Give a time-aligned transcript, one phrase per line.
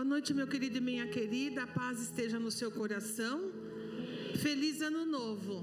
[0.00, 1.64] Boa noite, meu querido e minha querida.
[1.64, 3.52] A paz esteja no seu coração.
[4.40, 5.62] Feliz ano novo.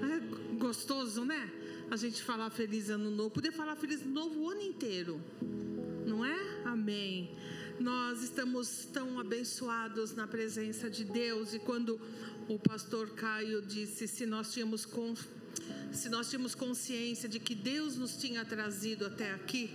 [0.00, 1.50] É gostoso, né?
[1.90, 3.30] A gente falar feliz ano novo.
[3.30, 5.20] Poder falar feliz ano novo o ano inteiro.
[6.06, 6.38] Não é?
[6.66, 7.36] Amém.
[7.80, 12.00] Nós estamos tão abençoados na presença de Deus e quando
[12.48, 14.86] o pastor Caio disse se nós tínhamos
[15.90, 19.74] se nós tínhamos consciência de que Deus nos tinha trazido até aqui,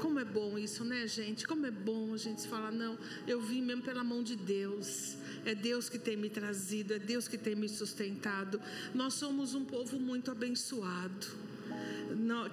[0.00, 1.46] como é bom isso, né, gente?
[1.46, 5.16] Como é bom a gente falar, não, eu vim mesmo pela mão de Deus.
[5.44, 8.60] É Deus que tem me trazido, é Deus que tem me sustentado.
[8.94, 11.26] Nós somos um povo muito abençoado.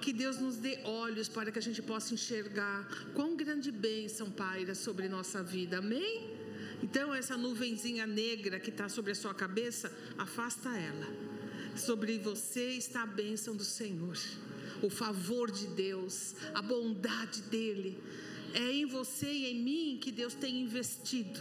[0.00, 4.74] Que Deus nos dê olhos para que a gente possa enxergar quão grande bênção paira
[4.74, 5.78] sobre nossa vida.
[5.78, 6.30] Amém?
[6.82, 11.06] Então, essa nuvenzinha negra que está sobre a sua cabeça, afasta ela.
[11.76, 14.16] Sobre você está a bênção do Senhor
[14.82, 17.98] o favor de Deus, a bondade dEle.
[18.54, 21.40] É em você e em mim que Deus tem investido,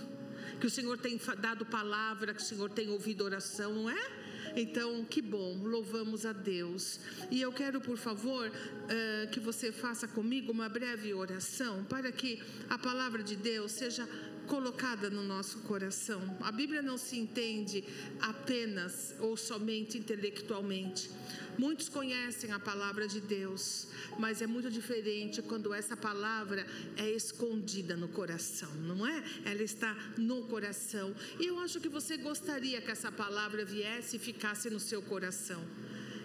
[0.60, 4.28] que o Senhor tem dado palavra, que o Senhor tem ouvido oração, não é?
[4.56, 7.00] Então, que bom, louvamos a Deus.
[7.30, 12.42] E eu quero, por favor, uh, que você faça comigo uma breve oração para que
[12.70, 14.08] a palavra de Deus seja
[14.48, 16.38] colocada no nosso coração.
[16.42, 17.84] A Bíblia não se entende
[18.20, 21.12] apenas ou somente intelectualmente.
[21.58, 23.88] Muitos conhecem a palavra de Deus,
[24.20, 29.24] mas é muito diferente quando essa palavra é escondida no coração, não é?
[29.44, 31.16] Ela está no coração.
[31.40, 35.64] E eu acho que você gostaria que essa palavra viesse e ficasse no seu coração.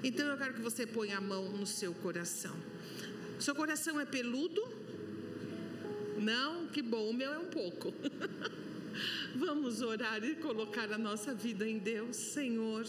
[0.05, 2.55] Então eu quero que você ponha a mão no seu coração.
[3.39, 4.63] Seu coração é peludo?
[6.19, 6.67] Não?
[6.67, 7.93] Que bom, o meu é um pouco.
[9.35, 12.87] Vamos orar e colocar a nossa vida em Deus, Senhor.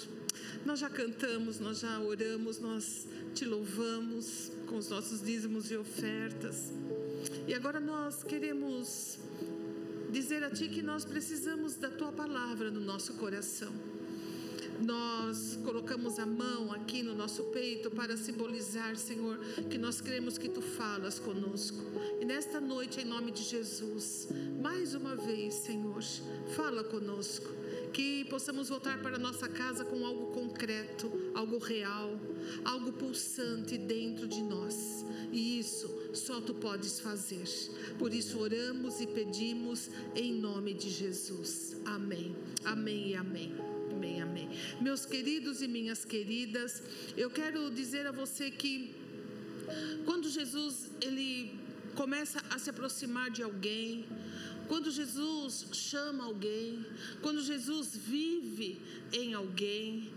[0.66, 6.72] Nós já cantamos, nós já oramos, nós te louvamos com os nossos dízimos e ofertas.
[7.48, 9.20] E agora nós queremos
[10.12, 13.93] dizer a Ti que nós precisamos da Tua palavra no nosso coração
[14.84, 19.38] nós colocamos a mão aqui no nosso peito para simbolizar, Senhor,
[19.70, 21.80] que nós cremos que tu falas conosco.
[22.20, 24.28] E nesta noite, em nome de Jesus,
[24.62, 26.02] mais uma vez, Senhor,
[26.56, 27.48] fala conosco.
[27.94, 32.20] Que possamos voltar para nossa casa com algo concreto, algo real,
[32.66, 35.06] algo pulsante dentro de nós.
[35.32, 37.48] E isso só tu podes fazer.
[38.00, 41.76] Por isso oramos e pedimos em nome de Jesus.
[41.86, 42.36] Amém.
[42.66, 43.73] Amém e amém.
[44.34, 44.50] Amém.
[44.82, 46.82] Meus queridos e minhas queridas,
[47.16, 48.96] eu quero dizer a você que
[50.06, 51.60] quando Jesus ele
[51.94, 54.08] começa a se aproximar de alguém,
[54.68, 56.84] quando Jesus chama alguém,
[57.22, 60.12] quando Jesus vive em alguém,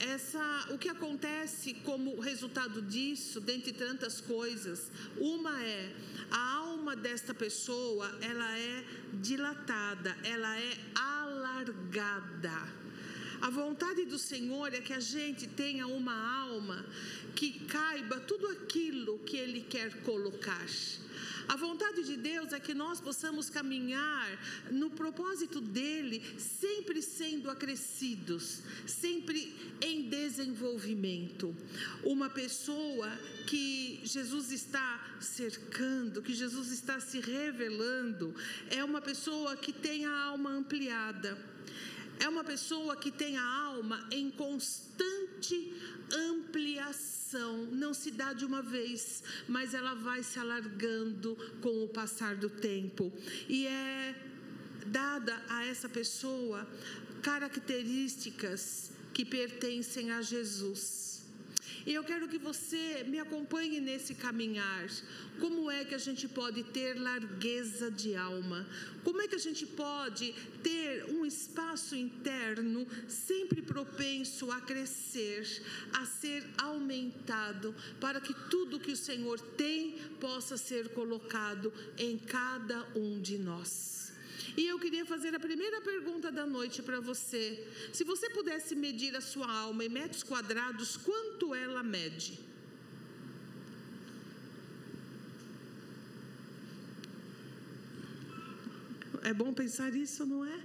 [0.00, 5.94] essa, o que acontece como resultado disso, dentre tantas coisas, uma é
[6.30, 8.82] a alma desta pessoa, ela é
[9.20, 12.87] dilatada, ela é alargada.
[13.40, 16.84] A vontade do Senhor é que a gente tenha uma alma
[17.36, 20.66] que caiba tudo aquilo que Ele quer colocar.
[21.46, 24.28] A vontade de Deus é que nós possamos caminhar
[24.70, 31.56] no propósito dele, sempre sendo acrescidos, sempre em desenvolvimento.
[32.04, 33.10] Uma pessoa
[33.46, 38.34] que Jesus está cercando, que Jesus está se revelando,
[38.68, 41.38] é uma pessoa que tem a alma ampliada
[42.20, 45.74] é uma pessoa que tem a alma em constante
[46.12, 52.36] ampliação, não se dá de uma vez, mas ela vai se alargando com o passar
[52.36, 53.12] do tempo.
[53.48, 54.14] E é
[54.86, 56.66] dada a essa pessoa
[57.22, 61.07] características que pertencem a Jesus.
[61.86, 64.88] E eu quero que você me acompanhe nesse caminhar.
[65.38, 68.66] Como é que a gente pode ter largueza de alma?
[69.04, 75.62] Como é que a gente pode ter um espaço interno sempre propenso a crescer,
[75.92, 82.86] a ser aumentado, para que tudo que o Senhor tem possa ser colocado em cada
[82.96, 84.07] um de nós?
[84.56, 87.66] E eu queria fazer a primeira pergunta da noite para você.
[87.92, 92.38] Se você pudesse medir a sua alma em metros quadrados, quanto ela mede?
[99.22, 100.60] É bom pensar isso, não é?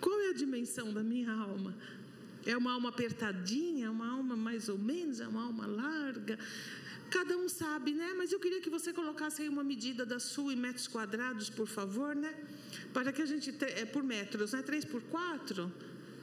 [0.00, 1.74] Qual é a dimensão da minha alma?
[2.46, 6.38] É uma alma apertadinha, é uma alma mais ou menos, é uma alma larga?
[7.10, 8.14] Cada um sabe, né?
[8.16, 11.66] Mas eu queria que você colocasse aí uma medida da sua em metros quadrados, por
[11.66, 12.34] favor, né?
[12.92, 13.54] Para que a gente.
[13.60, 14.62] É por metros, né?
[14.62, 15.72] 3 por 4,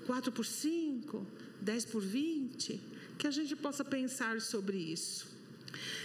[0.05, 1.25] 4 por 5,
[1.61, 2.79] 10 por 20.
[3.17, 5.34] Que a gente possa pensar sobre isso.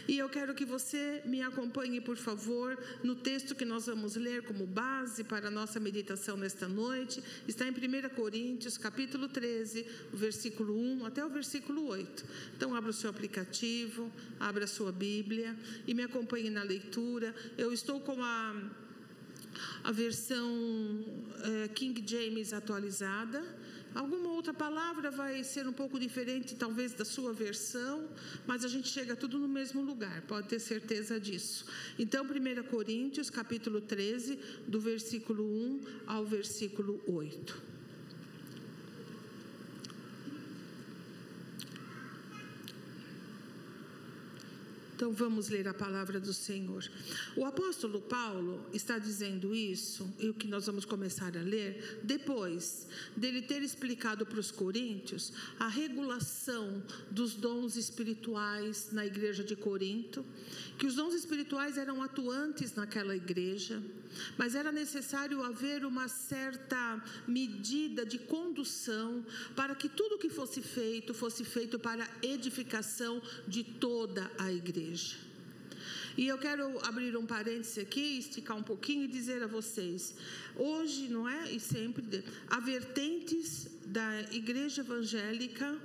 [0.09, 4.43] E eu quero que você me acompanhe, por favor, no texto que nós vamos ler
[4.43, 7.23] como base para a nossa meditação nesta noite.
[7.47, 12.25] Está em 1 Coríntios, capítulo 13, versículo 1 até o versículo 8.
[12.57, 15.57] Então, abra o seu aplicativo, abra a sua Bíblia
[15.87, 17.35] e me acompanhe na leitura.
[17.57, 18.55] Eu estou com a,
[19.85, 21.05] a versão
[21.65, 23.60] é, King James atualizada.
[23.95, 28.09] Alguma outra palavra vai ser um pouco diferente, talvez, da sua versão,
[28.47, 31.67] mas a gente chega tudo no mesmo lugar, pode ter certeza disso.
[31.99, 37.80] Então, 1 Coríntios, capítulo 13, do versículo 1 ao versículo 8.
[45.01, 46.85] Então vamos ler a palavra do Senhor.
[47.35, 52.87] O apóstolo Paulo está dizendo isso, e o que nós vamos começar a ler, depois
[53.17, 60.23] dele ter explicado para os coríntios a regulação dos dons espirituais na igreja de Corinto,
[60.79, 63.83] que os dons espirituais eram atuantes naquela igreja,
[64.37, 69.25] mas era necessário haver uma certa medida de condução
[69.57, 74.90] para que tudo que fosse feito fosse feito para edificação de toda a igreja.
[76.17, 80.15] E eu quero abrir um parêntese aqui, esticar um pouquinho e dizer a vocês:
[80.57, 81.51] hoje, não é?
[81.53, 85.79] E sempre, há vertentes da igreja evangélica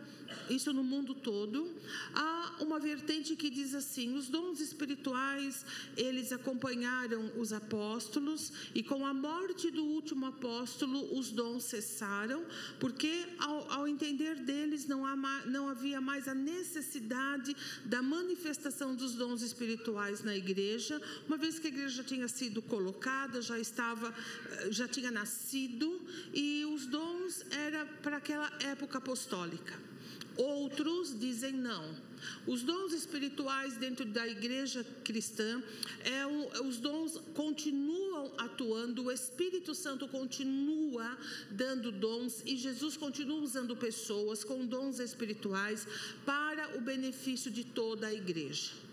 [0.50, 1.74] isso no mundo todo.
[2.14, 5.66] Há uma vertente que diz assim: os dons espirituais,
[5.98, 12.46] eles acompanharam os apóstolos e com a morte do último apóstolo, os dons cessaram,
[12.80, 17.56] porque ao, ao entender deles não, há, não havia mais a necessidade
[17.86, 22.62] da manifestação dos dons espirituais na igreja, uma vez que a igreja já tinha sido
[22.62, 24.14] colocada, já estava,
[24.70, 26.02] já tinha nascido
[26.34, 29.85] e os dons era para aquela época apostólica.
[30.38, 31.96] Outros dizem não.
[32.48, 35.62] Os dons espirituais dentro da igreja cristã,
[36.04, 36.26] é,
[36.62, 41.18] os dons continuam atuando, o Espírito Santo continua
[41.52, 45.88] dando dons e Jesus continua usando pessoas com dons espirituais
[46.26, 48.85] para o benefício de toda a igreja.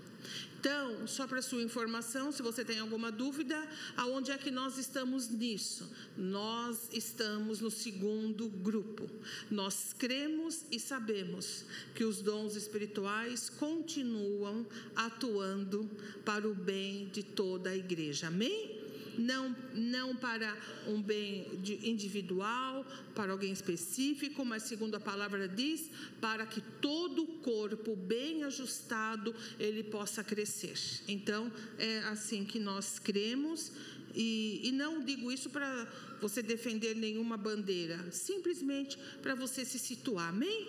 [0.63, 5.29] Então, só para sua informação, se você tem alguma dúvida, aonde é que nós estamos
[5.29, 5.91] nisso?
[6.17, 9.11] Nós estamos no segundo grupo.
[9.51, 11.65] Nós cremos e sabemos
[11.97, 14.65] que os dons espirituais continuam
[14.95, 15.91] atuando
[16.25, 18.29] para o bem de toda a igreja.
[18.29, 18.82] Amém?
[19.19, 20.57] Não, não para
[20.87, 21.47] um bem
[21.83, 28.45] individual, para alguém específico, mas segundo a palavra diz, para que todo o corpo bem
[28.45, 30.79] ajustado ele possa crescer.
[31.09, 33.73] Então é assim que nós cremos
[34.15, 35.87] e, e não digo isso para
[36.21, 40.69] você defender nenhuma bandeira, simplesmente para você se situar, amém?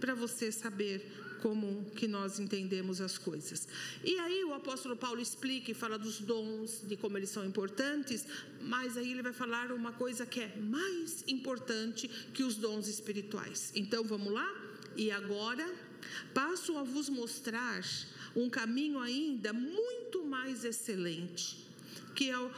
[0.00, 1.06] Para você saber
[1.42, 3.68] como que nós entendemos as coisas.
[4.04, 8.26] E aí o apóstolo Paulo explica e fala dos dons, de como eles são importantes,
[8.60, 13.72] mas aí ele vai falar uma coisa que é mais importante que os dons espirituais.
[13.74, 14.48] Então vamos lá?
[14.96, 15.66] E agora
[16.34, 17.84] passo a vos mostrar
[18.34, 21.66] um caminho ainda muito mais excelente,
[22.14, 22.50] que é o,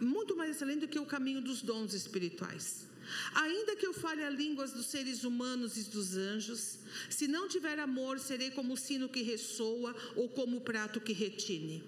[0.00, 2.86] muito mais excelente do que o caminho dos dons espirituais.
[3.34, 6.78] Ainda que eu fale a línguas dos seres humanos e dos anjos,
[7.10, 11.12] se não tiver amor, serei como o sino que ressoa ou como o prato que
[11.12, 11.82] retine.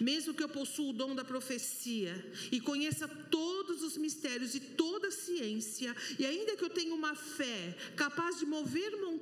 [0.00, 5.08] Mesmo que eu possua o dom da profecia e conheça todos os mistérios e toda
[5.08, 9.17] a ciência, e ainda que eu tenha uma fé capaz de mover montanhas,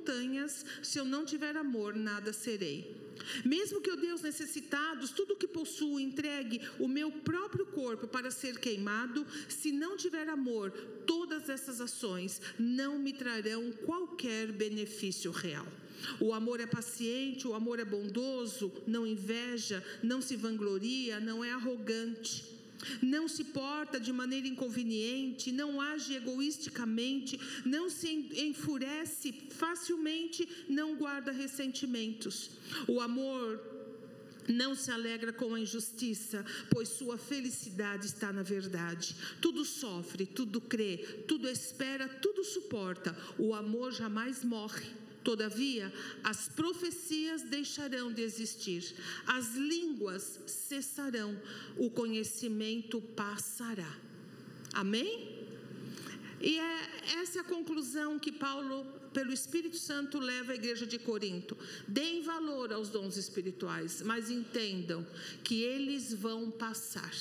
[0.81, 2.95] se eu não tiver amor, nada serei.
[3.43, 8.31] Mesmo que eu aos necessitados tudo o que possuo, entregue o meu próprio corpo para
[8.31, 10.71] ser queimado, se não tiver amor,
[11.05, 15.67] todas essas ações não me trarão qualquer benefício real.
[16.19, 21.51] O amor é paciente, o amor é bondoso, não inveja, não se vangloria, não é
[21.51, 22.56] arrogante
[23.01, 31.31] não se porta de maneira inconveniente, não age egoisticamente, não se enfurece facilmente, não guarda
[31.31, 32.51] ressentimentos.
[32.87, 33.59] O amor
[34.47, 39.15] não se alegra com a injustiça, pois sua felicidade está na verdade.
[39.41, 43.15] Tudo sofre, tudo crê, tudo espera, tudo suporta.
[43.37, 44.85] O amor jamais morre.
[45.27, 45.91] Todavia,
[46.23, 51.37] as profecias deixarão de existir, as línguas cessarão,
[51.75, 53.93] o conhecimento passará.
[54.73, 55.45] Amém?
[56.39, 60.97] E é essa é a conclusão que Paulo, pelo Espírito Santo, leva a igreja de
[60.97, 61.57] Corinto.
[61.85, 65.05] Deem valor aos dons espirituais, mas entendam
[65.43, 67.13] que eles vão passar.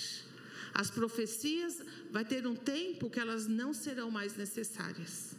[0.73, 1.83] As profecias
[2.13, 5.36] vai ter um tempo que elas não serão mais necessárias.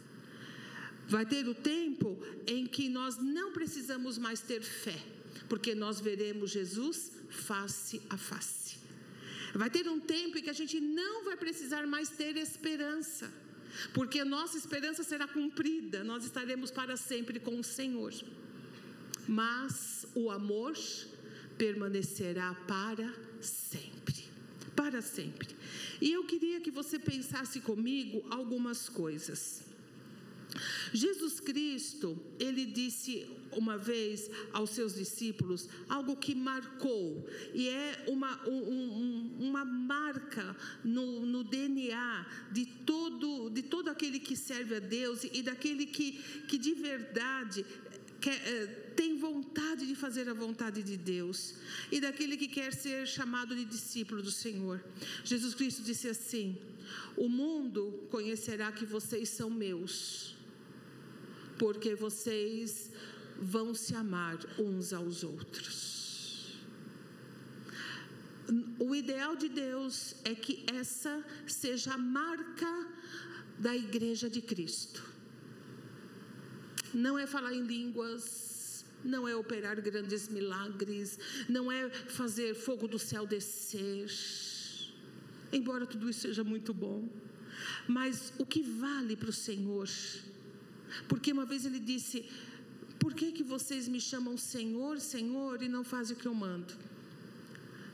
[1.08, 4.98] Vai ter o tempo em que nós não precisamos mais ter fé,
[5.48, 8.76] porque nós veremos Jesus face a face.
[9.54, 13.32] Vai ter um tempo em que a gente não vai precisar mais ter esperança,
[13.94, 18.12] porque nossa esperança será cumprida, nós estaremos para sempre com o Senhor.
[19.26, 20.76] Mas o amor
[21.56, 24.24] permanecerá para sempre.
[24.76, 25.48] Para sempre.
[26.00, 29.67] E eu queria que você pensasse comigo algumas coisas.
[30.92, 38.48] Jesus Cristo, ele disse uma vez aos seus discípulos algo que marcou, e é uma,
[38.48, 45.24] um, uma marca no, no, DNA de todo, de todo aquele que serve a Deus
[45.24, 46.12] e daquele que,
[46.46, 47.64] que de verdade
[48.20, 51.54] quer, eh, tem vontade de fazer a vontade de Deus
[51.90, 54.84] e daquele que quer ser chamado de discípulo do Senhor.
[55.24, 56.56] Jesus Cristo disse assim:
[57.16, 60.37] O mundo conhecerá que vocês são meus
[61.58, 62.90] porque vocês
[63.38, 66.56] vão se amar uns aos outros.
[68.78, 72.88] O ideal de Deus é que essa seja a marca
[73.58, 75.02] da igreja de Cristo.
[76.94, 82.98] Não é falar em línguas, não é operar grandes milagres, não é fazer fogo do
[82.98, 84.10] céu descer.
[85.52, 87.08] Embora tudo isso seja muito bom,
[87.86, 89.88] mas o que vale para o Senhor
[91.08, 92.24] porque uma vez ele disse:
[92.98, 96.74] Por que, que vocês me chamam Senhor, Senhor e não fazem o que eu mando?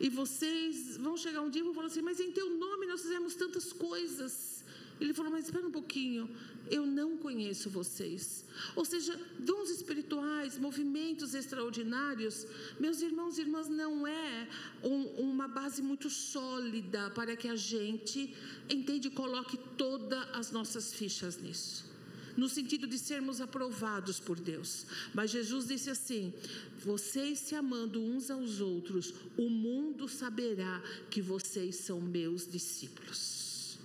[0.01, 3.03] E vocês vão chegar um dia e vão falar assim: Mas em teu nome nós
[3.03, 4.65] fizemos tantas coisas.
[5.01, 6.29] Ele falou: Mas espera um pouquinho,
[6.71, 8.45] eu não conheço vocês.
[8.75, 12.47] Ou seja, dons espirituais, movimentos extraordinários,
[12.79, 14.49] meus irmãos e irmãs, não é
[14.83, 18.35] um, uma base muito sólida para que a gente,
[18.69, 21.94] entende, coloque todas as nossas fichas nisso
[22.37, 24.87] no sentido de sermos aprovados por Deus.
[25.13, 26.33] Mas Jesus disse assim:
[26.79, 33.79] vocês se amando uns aos outros, o mundo saberá que vocês são meus discípulos.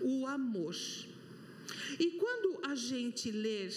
[0.00, 0.74] O amor.
[1.98, 3.68] E quando a gente lê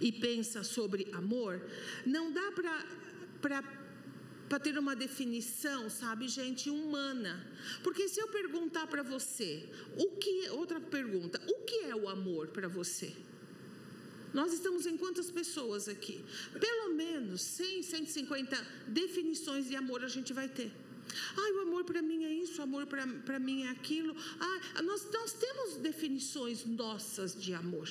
[0.00, 1.60] e pensa sobre amor,
[2.06, 2.52] não dá
[3.40, 3.79] para
[4.50, 7.32] para ter uma definição, sabe, gente, humana.
[7.84, 9.64] Porque se eu perguntar para você,
[9.96, 13.14] o que outra pergunta, o que é o amor para você?
[14.34, 16.24] Nós estamos em quantas pessoas aqui?
[16.58, 20.72] Pelo menos 100, 150 definições de amor a gente vai ter.
[21.36, 24.16] Ah, o amor para mim é isso, o amor para mim é aquilo.
[24.40, 27.88] Ah, nós, nós temos definições nossas de amor.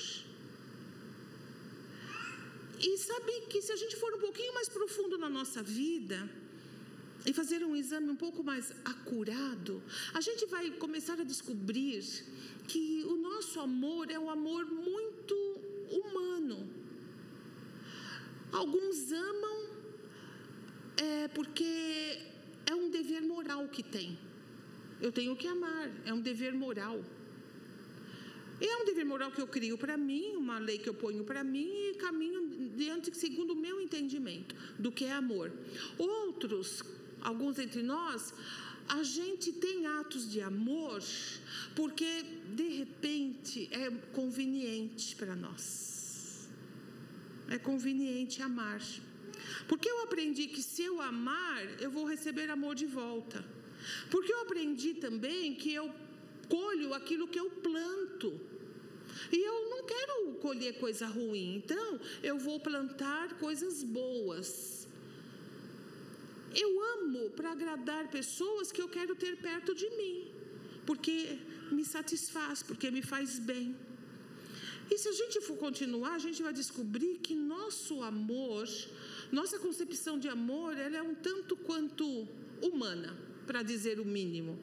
[2.78, 6.18] E sabe que se a gente for um pouquinho mais profundo na nossa vida,
[7.26, 9.82] e fazer um exame um pouco mais acurado,
[10.14, 12.02] a gente vai começar a descobrir
[12.66, 15.34] que o nosso amor é um amor muito
[15.90, 16.68] humano.
[18.52, 19.70] Alguns amam
[20.96, 22.18] é, porque
[22.66, 24.18] é um dever moral que tem.
[25.00, 27.02] Eu tenho que amar, é um dever moral.
[28.60, 31.42] É um dever moral que eu crio para mim, uma lei que eu ponho para
[31.42, 35.50] mim e caminho diante segundo o meu entendimento do que é amor.
[35.96, 36.82] Outros
[37.22, 38.32] alguns entre nós,
[38.88, 41.02] a gente tem atos de amor
[41.76, 42.22] porque
[42.54, 46.48] de repente é conveniente para nós.
[47.48, 48.80] É conveniente amar.
[49.68, 53.44] Porque eu aprendi que se eu amar, eu vou receber amor de volta.
[54.10, 55.92] Porque eu aprendi também que eu
[56.48, 58.40] colho aquilo que eu planto.
[59.32, 64.79] E eu não quero colher coisa ruim, então eu vou plantar coisas boas.
[66.54, 70.28] Eu amo para agradar pessoas que eu quero ter perto de mim,
[70.84, 71.38] porque
[71.70, 73.76] me satisfaz, porque me faz bem.
[74.90, 78.66] E se a gente for continuar, a gente vai descobrir que nosso amor,
[79.30, 82.26] nossa concepção de amor, ela é um tanto quanto
[82.60, 83.16] humana,
[83.46, 84.58] para dizer o mínimo.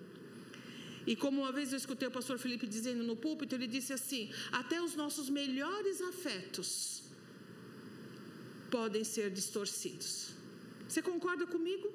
[1.05, 4.29] E como uma vez eu escutei o pastor Felipe dizendo no púlpito, ele disse assim:
[4.51, 7.03] até os nossos melhores afetos
[8.69, 10.36] podem ser distorcidos.
[10.87, 11.91] Você concorda comigo?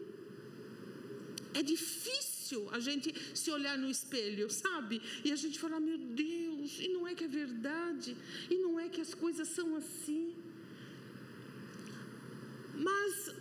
[1.55, 5.01] É difícil a gente se olhar no espelho, sabe?
[5.25, 8.17] E a gente falar, meu Deus, e não é que é verdade,
[8.51, 10.35] e não é que as coisas são assim.
[12.75, 13.35] Mas,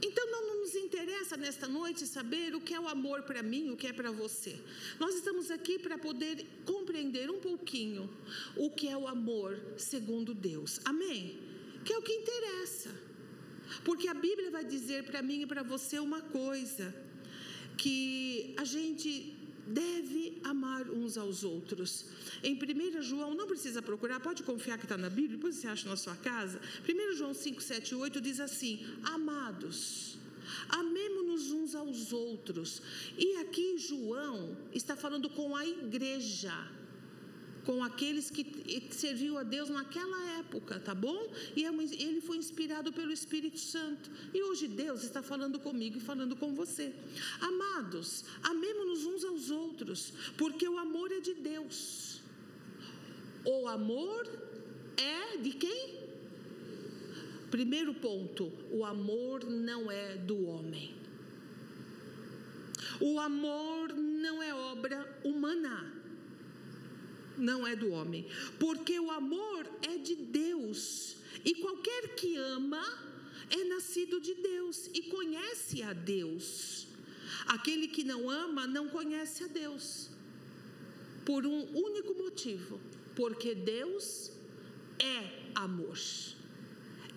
[0.00, 3.76] então não nos interessa nesta noite saber o que é o amor para mim, o
[3.76, 4.60] que é para você.
[4.98, 8.08] Nós estamos aqui para poder compreender um pouquinho
[8.56, 10.80] o que é o amor segundo Deus.
[10.84, 11.38] Amém?
[11.84, 13.05] Que é o que interessa.
[13.84, 16.94] Porque a Bíblia vai dizer para mim e para você uma coisa:
[17.76, 19.34] que a gente
[19.66, 22.06] deve amar uns aos outros.
[22.42, 25.88] Em 1 João, não precisa procurar, pode confiar que está na Bíblia, depois você acha
[25.88, 26.60] na sua casa.
[26.88, 30.18] 1 João 5, 7 e 8 diz assim: Amados,
[30.68, 32.80] amemos-nos uns aos outros.
[33.18, 36.54] E aqui João está falando com a igreja
[37.66, 38.44] com aqueles que
[38.92, 41.28] serviu a Deus naquela época, tá bom?
[41.56, 44.08] E é ele foi inspirado pelo Espírito Santo.
[44.32, 46.94] E hoje Deus está falando comigo e falando com você.
[47.40, 52.20] Amados, amemos-nos uns aos outros, porque o amor é de Deus.
[53.44, 54.24] O amor
[54.96, 56.06] é de quem?
[57.50, 60.94] Primeiro ponto, o amor não é do homem.
[63.00, 66.05] O amor não é obra humana
[67.36, 68.26] não é do homem,
[68.58, 72.82] porque o amor é de Deus, e qualquer que ama
[73.50, 76.86] é nascido de Deus e conhece a Deus.
[77.46, 80.10] Aquele que não ama não conhece a Deus,
[81.24, 82.80] por um único motivo:
[83.14, 84.32] porque Deus
[84.98, 85.98] é amor.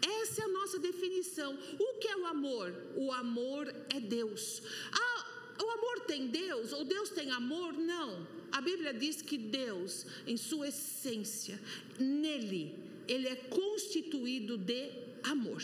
[0.02, 1.58] Essa é a nossa definição.
[1.78, 2.74] O que é o amor?
[2.96, 4.62] O amor é Deus.
[4.92, 5.26] Ah,
[5.62, 6.72] o amor tem Deus?
[6.72, 7.74] Ou Deus tem amor?
[7.74, 8.26] Não.
[8.60, 11.58] A Bíblia diz que Deus, em sua essência,
[11.98, 12.76] nele,
[13.08, 14.92] ele é constituído de
[15.24, 15.64] amor.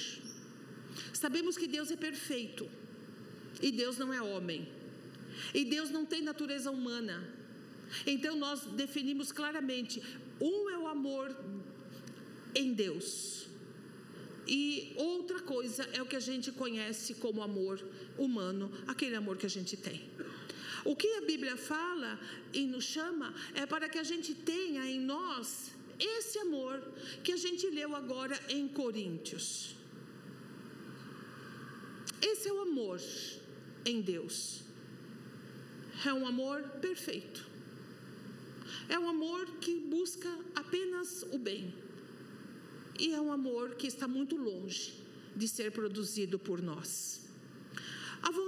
[1.11, 2.69] Sabemos que Deus é perfeito
[3.61, 4.65] e Deus não é homem.
[5.53, 7.17] E Deus não tem natureza humana.
[8.07, 10.01] Então nós definimos claramente:
[10.39, 11.35] um é o amor
[12.55, 13.47] em Deus,
[14.47, 17.85] e outra coisa é o que a gente conhece como amor
[18.17, 20.01] humano, aquele amor que a gente tem.
[20.86, 22.20] O que a Bíblia fala
[22.54, 26.80] e nos chama é para que a gente tenha em nós esse amor
[27.24, 29.75] que a gente leu agora em Coríntios.
[32.22, 33.01] Esse é o amor
[33.84, 34.62] em Deus.
[36.06, 37.46] É um amor perfeito.
[38.88, 41.74] É um amor que busca apenas o bem.
[43.00, 44.94] E é um amor que está muito longe
[45.36, 47.14] de ser produzido por nós.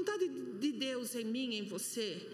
[0.08, 0.30] Vontade
[0.64, 2.26] de Deus em mim, em você,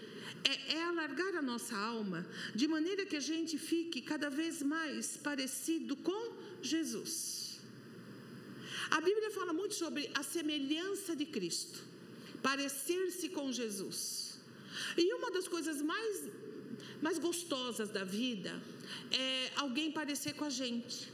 [0.44, 5.16] é, é, alargar a nossa alma de maneira que a gente fique cada vez mais
[5.16, 6.22] parecido com
[6.62, 7.58] Jesus.
[8.92, 11.80] A Bíblia fala muito sobre a semelhança de Cristo,
[12.40, 14.38] parecer-se com Jesus.
[14.96, 16.28] E uma das coisas mais,
[17.02, 18.52] mais gostosas da vida
[19.10, 21.12] é alguém parecer com a gente.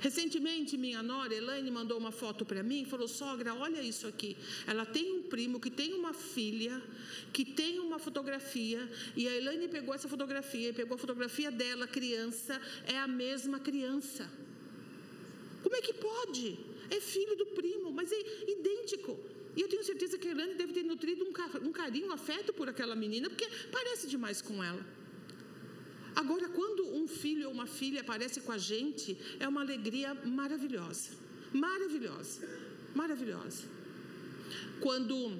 [0.00, 4.36] Recentemente, minha nora, Elaine, mandou uma foto para mim e falou: Sogra, olha isso aqui.
[4.66, 6.82] Ela tem um primo que tem uma filha,
[7.32, 11.86] que tem uma fotografia, e a Elaine pegou essa fotografia e pegou a fotografia dela,
[11.86, 14.30] criança, é a mesma criança.
[15.62, 16.58] Como é que pode?
[16.90, 19.18] É filho do primo, mas é idêntico.
[19.56, 22.68] E eu tenho certeza que a Elaine deve ter nutrido um carinho, um afeto por
[22.68, 24.84] aquela menina, porque parece demais com ela.
[26.14, 31.10] Agora, quando um filho ou uma filha aparece com a gente, é uma alegria maravilhosa.
[31.52, 32.48] Maravilhosa.
[32.94, 33.64] Maravilhosa.
[34.80, 35.38] Quando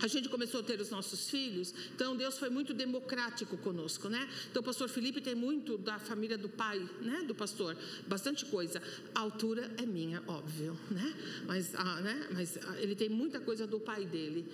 [0.00, 4.28] a gente começou a ter os nossos filhos, então Deus foi muito democrático conosco, né?
[4.50, 7.22] Então o pastor Felipe tem muito da família do pai, né?
[7.26, 8.82] Do pastor, bastante coisa.
[9.14, 11.14] A altura é minha, óbvio, né?
[11.46, 12.28] Mas, ah, né?
[12.32, 14.44] Mas ah, ele tem muita coisa do pai dele.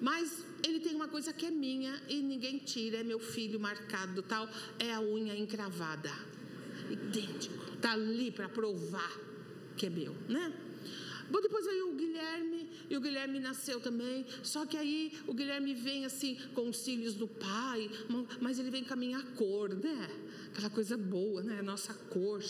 [0.00, 4.22] Mas ele tem uma coisa que é minha e ninguém tira, é meu filho marcado,
[4.22, 6.12] tal, é a unha encravada.
[6.90, 7.76] Idêntico.
[7.80, 9.12] Tá ali para provar
[9.76, 10.52] que é meu, né?
[11.30, 14.26] Bom, depois veio o Guilherme, e o Guilherme nasceu também.
[14.42, 17.90] Só que aí o Guilherme vem assim com os cílios do pai,
[18.40, 20.10] mas ele vem com a minha cor, né?
[20.52, 21.62] Aquela coisa boa, né?
[21.62, 22.42] Nossa cor.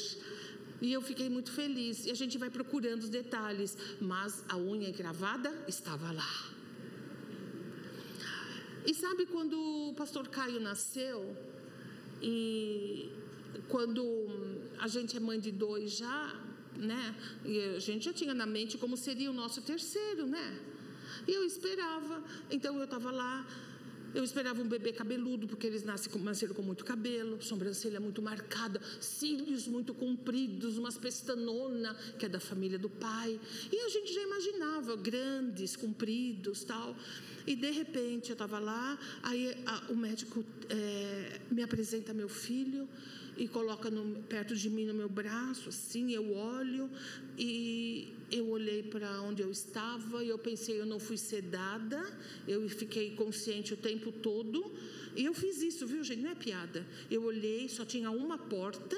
[0.83, 2.05] E eu fiquei muito feliz.
[2.05, 3.77] E a gente vai procurando os detalhes.
[4.01, 6.51] Mas a unha encravada estava lá.
[8.87, 9.57] E sabe quando
[9.91, 11.35] o pastor Caio nasceu
[12.21, 13.11] e
[13.69, 14.03] quando
[14.79, 16.35] a gente é mãe de dois já,
[16.77, 17.15] né?
[17.45, 20.61] E a gente já tinha na mente como seria o nosso terceiro, né?
[21.27, 23.47] E eu esperava, então eu estava lá,
[24.15, 28.23] eu esperava um bebê cabeludo, porque eles nascem com, nasceram com muito cabelo, sobrancelha muito
[28.23, 33.39] marcada, cílios muito compridos, umas pestanona, que é da família do pai.
[33.73, 36.97] E a gente já imaginava, grandes, compridos tal.
[37.47, 42.89] E de repente eu estava lá, aí a, o médico é, me apresenta meu filho
[43.37, 46.91] e coloca no, perto de mim no meu braço, assim, eu olho
[47.39, 52.01] e eu olhei para onde eu estava e eu pensei, eu não fui sedada,
[52.47, 54.73] eu fiquei consciente o tempo todo.
[55.17, 56.23] E eu fiz isso, viu, gente?
[56.23, 56.87] Não é piada.
[57.11, 58.97] Eu olhei, só tinha uma porta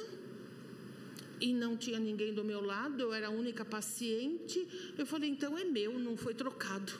[1.40, 4.66] e não tinha ninguém do meu lado, eu era a única paciente.
[4.96, 6.92] Eu falei, então é meu, não foi trocado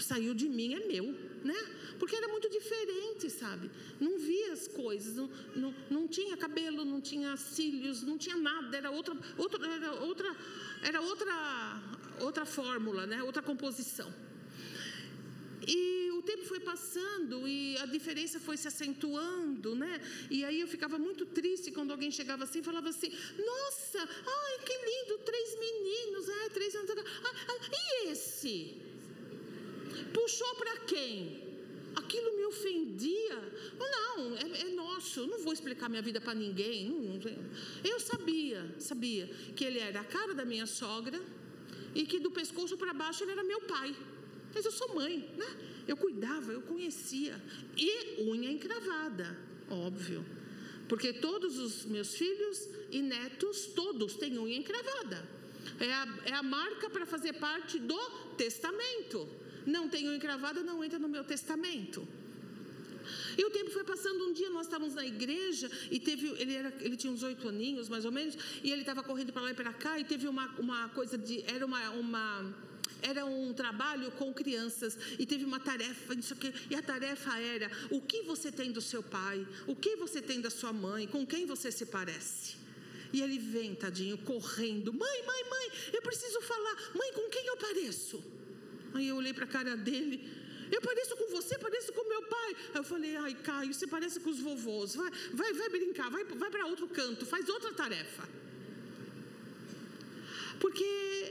[0.00, 1.14] saiu de mim, é meu.
[1.44, 1.54] Né?
[1.98, 3.70] Porque era muito diferente, sabe?
[4.00, 8.76] Não via as coisas, não, não, não tinha cabelo, não tinha cílios, não tinha nada,
[8.76, 10.36] era outra, outra, era outra,
[10.82, 11.82] era outra,
[12.20, 13.22] outra fórmula, né?
[13.22, 14.12] Outra composição.
[15.66, 20.00] E o tempo foi passando e a diferença foi se acentuando, né?
[20.30, 24.58] E aí eu ficava muito triste quando alguém chegava assim e falava assim: Nossa, ai
[24.64, 26.90] que lindo, três meninos, ai, três anos.
[26.90, 28.76] Ah, ah, e esse?
[30.12, 31.42] Puxou para quem?
[31.96, 33.38] Aquilo me ofendia.
[33.78, 37.20] Não, é, é nosso, eu não vou explicar minha vida para ninguém.
[37.84, 41.20] Eu sabia, sabia que ele era a cara da minha sogra
[41.94, 43.94] e que do pescoço para baixo ele era meu pai.
[44.52, 45.46] Mas eu sou mãe, né?
[45.86, 47.40] Eu cuidava, eu conhecia.
[47.76, 49.36] E unha encravada,
[49.68, 50.24] óbvio.
[50.88, 55.28] Porque todos os meus filhos e netos, todos têm unha encravada.
[55.80, 57.98] É a, é a marca para fazer parte do
[58.36, 59.28] testamento.
[59.66, 62.06] Não tem unha encravada, não entra no meu testamento.
[63.36, 64.24] E o tempo foi passando.
[64.26, 66.28] Um dia nós estávamos na igreja e teve.
[66.38, 69.42] Ele, era, ele tinha uns oito aninhos, mais ou menos, e ele estava correndo para
[69.42, 71.42] lá e para cá e teve uma, uma coisa de.
[71.46, 72.54] Era uma, uma
[73.02, 77.70] era um trabalho com crianças e teve uma tarefa, isso aqui, e a tarefa era:
[77.90, 79.46] o que você tem do seu pai?
[79.66, 81.06] O que você tem da sua mãe?
[81.06, 82.56] Com quem você se parece?
[83.12, 86.76] E ele vem, tadinho, correndo: mãe, mãe, mãe, eu preciso falar.
[86.94, 88.24] Mãe, com quem eu pareço?
[88.94, 90.16] Aí eu olhei para a cara dele.
[90.70, 92.56] Eu pareço com você, pareço com meu pai.
[92.74, 94.94] Eu falei, ai, Caio, você parece com os vovôs.
[94.94, 98.26] Vai, vai, vai brincar, vai, vai para outro canto, faz outra tarefa.
[100.60, 100.84] Porque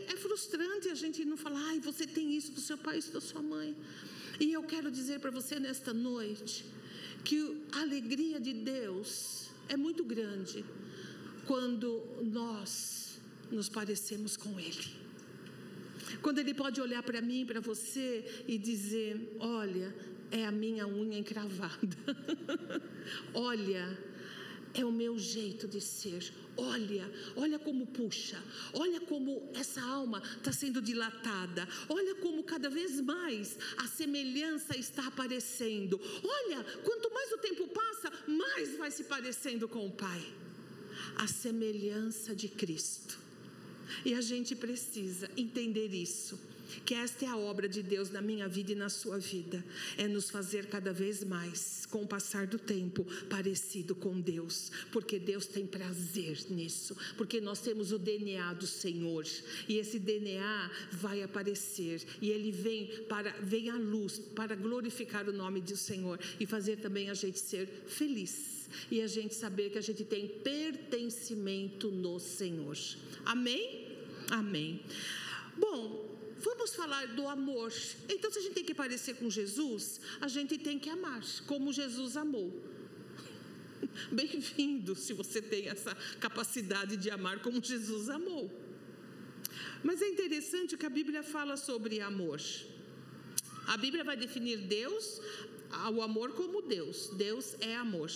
[0.08, 3.22] é frustrante a gente não falar, ai, você tem isso do seu pai, isso da
[3.22, 3.76] sua mãe.
[4.40, 6.66] E eu quero dizer para você nesta noite
[7.24, 10.64] que a alegria de Deus é muito grande
[11.48, 13.20] quando nós
[13.52, 15.03] nos parecemos com Ele.
[16.22, 19.94] Quando Ele pode olhar para mim, para você e dizer: Olha,
[20.32, 21.98] é a minha unha encravada.
[23.34, 23.98] Olha,
[24.74, 26.34] é o meu jeito de ser.
[26.56, 28.42] Olha, olha como puxa,
[28.74, 35.08] olha como essa alma está sendo dilatada, olha como cada vez mais a semelhança está
[35.08, 36.00] aparecendo.
[36.24, 40.22] Olha, quanto mais o tempo passa, mais vai se parecendo com o Pai.
[41.18, 43.23] A semelhança de Cristo.
[44.06, 46.40] E a gente precisa entender isso
[46.86, 49.64] que esta é a obra de Deus na minha vida e na sua vida,
[49.98, 55.20] é nos fazer cada vez mais, com o passar do tempo, parecido com Deus, porque
[55.20, 59.26] Deus tem prazer nisso, porque nós temos o DNA do Senhor,
[59.68, 65.34] e esse DNA vai aparecer, e ele vem para vem à luz para glorificar o
[65.34, 68.54] nome do Senhor e fazer também a gente ser feliz.
[68.90, 72.76] E a gente saber que a gente tem pertencimento no Senhor.
[73.24, 73.83] Amém?
[74.32, 74.82] Amém.
[75.58, 77.72] Bom, Vamos falar do amor.
[78.10, 81.72] Então, se a gente tem que parecer com Jesus, a gente tem que amar como
[81.72, 82.52] Jesus amou.
[84.12, 88.52] Bem-vindo se você tem essa capacidade de amar como Jesus amou.
[89.84, 92.42] Mas é interessante que a Bíblia fala sobre amor.
[93.68, 95.22] A Bíblia vai definir Deus,
[95.96, 97.10] o amor como Deus.
[97.16, 98.12] Deus é amor.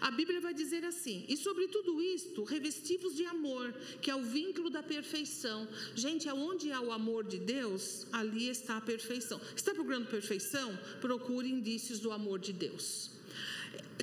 [0.00, 4.22] A Bíblia vai dizer assim: e sobre tudo isto, revestivos de amor, que é o
[4.22, 5.68] vínculo da perfeição.
[5.94, 9.40] Gente, aonde há o amor de Deus, ali está a perfeição.
[9.56, 10.76] Está procurando perfeição?
[11.00, 13.10] Procure indícios do amor de Deus.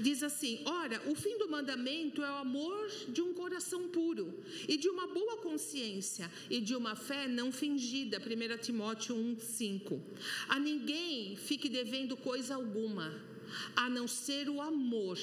[0.01, 4.33] Diz assim: ora, o fim do mandamento é o amor de um coração puro
[4.67, 8.17] e de uma boa consciência e de uma fé não fingida.
[8.17, 9.99] 1 Timóteo 1,5.
[10.47, 13.29] A ninguém fique devendo coisa alguma
[13.75, 15.17] a não ser o amor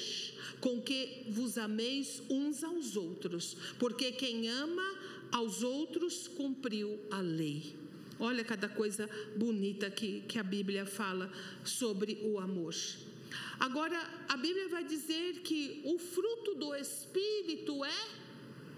[0.59, 4.95] com que vos ameis uns aos outros, porque quem ama
[5.31, 7.75] aos outros cumpriu a lei.
[8.19, 11.31] Olha cada coisa bonita que, que a Bíblia fala
[11.63, 12.73] sobre o amor.
[13.59, 18.07] Agora, a Bíblia vai dizer que o fruto do Espírito é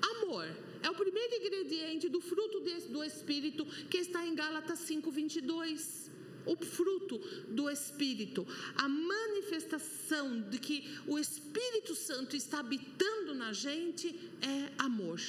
[0.01, 0.47] amor.
[0.81, 2.59] É o primeiro ingrediente do fruto
[2.89, 6.08] do Espírito que está em Gálatas 5, 22
[6.45, 14.15] o fruto do Espírito, a manifestação de que o Espírito Santo está habitando na gente
[14.41, 15.19] é amor.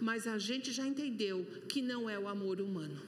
[0.00, 3.00] Mas a gente já entendeu que não é o amor humano.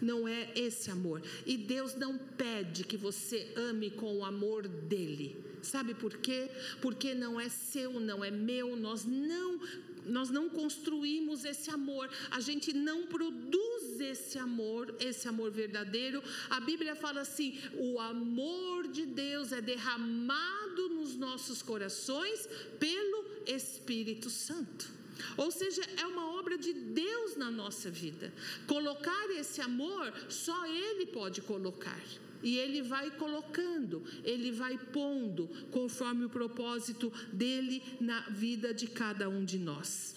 [0.00, 1.22] Não é esse amor.
[1.44, 5.36] E Deus não pede que você ame com o amor dele.
[5.62, 6.50] Sabe por quê?
[6.80, 8.74] Porque não é seu, não é meu.
[8.76, 9.60] Nós não
[10.06, 12.10] nós não construímos esse amor.
[12.30, 16.22] A gente não produz esse amor, esse amor verdadeiro.
[16.48, 24.30] A Bíblia fala assim: o amor de Deus é derramado nos nossos corações pelo Espírito
[24.30, 25.00] Santo.
[25.36, 28.32] Ou seja, é uma obra de Deus na nossa vida.
[28.66, 32.00] Colocar esse amor, só Ele pode colocar.
[32.42, 39.28] E ele vai colocando, ele vai pondo, conforme o propósito dele na vida de cada
[39.28, 40.14] um de nós.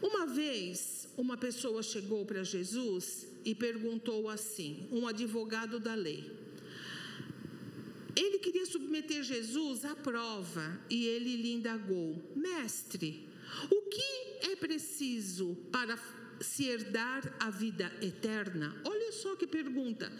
[0.00, 6.30] Uma vez, uma pessoa chegou para Jesus e perguntou assim: um advogado da lei.
[8.16, 13.28] Ele queria submeter Jesus à prova e ele lhe indagou: Mestre,
[13.70, 15.96] o que é preciso para
[16.40, 18.74] se herdar a vida eterna?
[18.84, 20.10] Olha só que pergunta.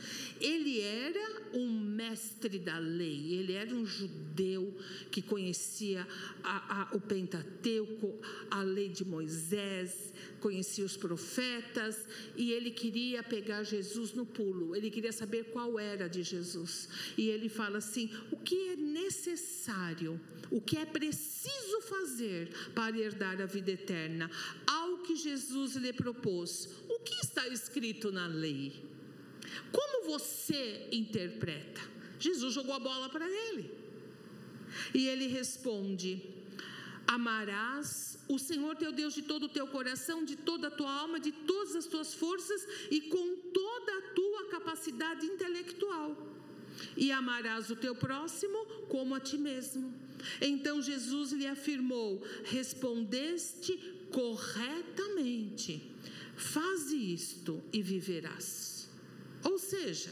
[0.40, 4.77] Ele era um mestre da lei, ele era um judeu
[5.11, 6.07] que conhecia
[6.42, 8.18] a, a, o Pentateuco,
[8.50, 10.12] a lei de Moisés,
[10.44, 16.07] conhecia os profetas e ele queria pegar Jesus no pulo, ele queria saber qual era
[16.07, 16.87] de Jesus.
[17.16, 23.40] E ele fala assim: o que é necessário, o que é preciso fazer para herdar
[23.40, 24.30] a vida eterna?
[24.66, 28.85] Ao que Jesus lhe propôs, o que está escrito na lei?
[29.72, 31.80] Como você interpreta?
[32.20, 33.70] Jesus jogou a bola para ele.
[34.92, 36.22] E ele responde:
[37.07, 41.20] Amarás o Senhor teu Deus de todo o teu coração, de toda a tua alma,
[41.20, 46.16] de todas as tuas forças e com toda a tua capacidade intelectual.
[46.96, 49.92] E amarás o teu próximo como a ti mesmo.
[50.40, 53.78] Então Jesus lhe afirmou: Respondeste
[54.10, 55.82] corretamente,
[56.37, 58.88] faze isto e viverás.
[59.44, 60.10] Ou seja,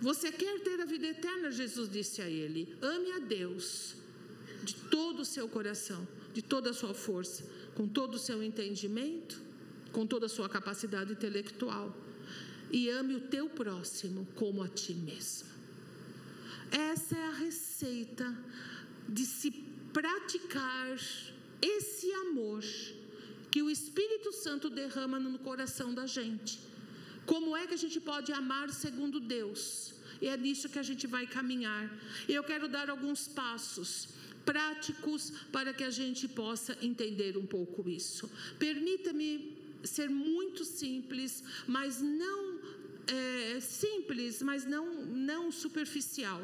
[0.00, 1.50] você quer ter a vida eterna?
[1.50, 3.96] Jesus disse a ele: Ame a Deus
[4.62, 7.44] de todo o seu coração, de toda a sua força,
[7.74, 9.40] com todo o seu entendimento,
[9.92, 11.96] com toda a sua capacidade intelectual.
[12.70, 15.48] E ame o teu próximo como a ti mesmo.
[16.72, 18.36] Essa é a receita
[19.08, 19.50] de se
[19.92, 20.98] praticar
[21.62, 22.64] esse amor
[23.50, 26.58] que o Espírito Santo derrama no coração da gente.
[27.24, 29.94] Como é que a gente pode amar segundo Deus?
[30.20, 31.88] E é nisso que a gente vai caminhar.
[32.28, 34.08] Eu quero dar alguns passos
[34.44, 38.30] práticos para que a gente possa entender um pouco isso.
[38.58, 42.58] Permita-me ser muito simples, mas não
[43.06, 46.40] é, simples, mas não, não superficial.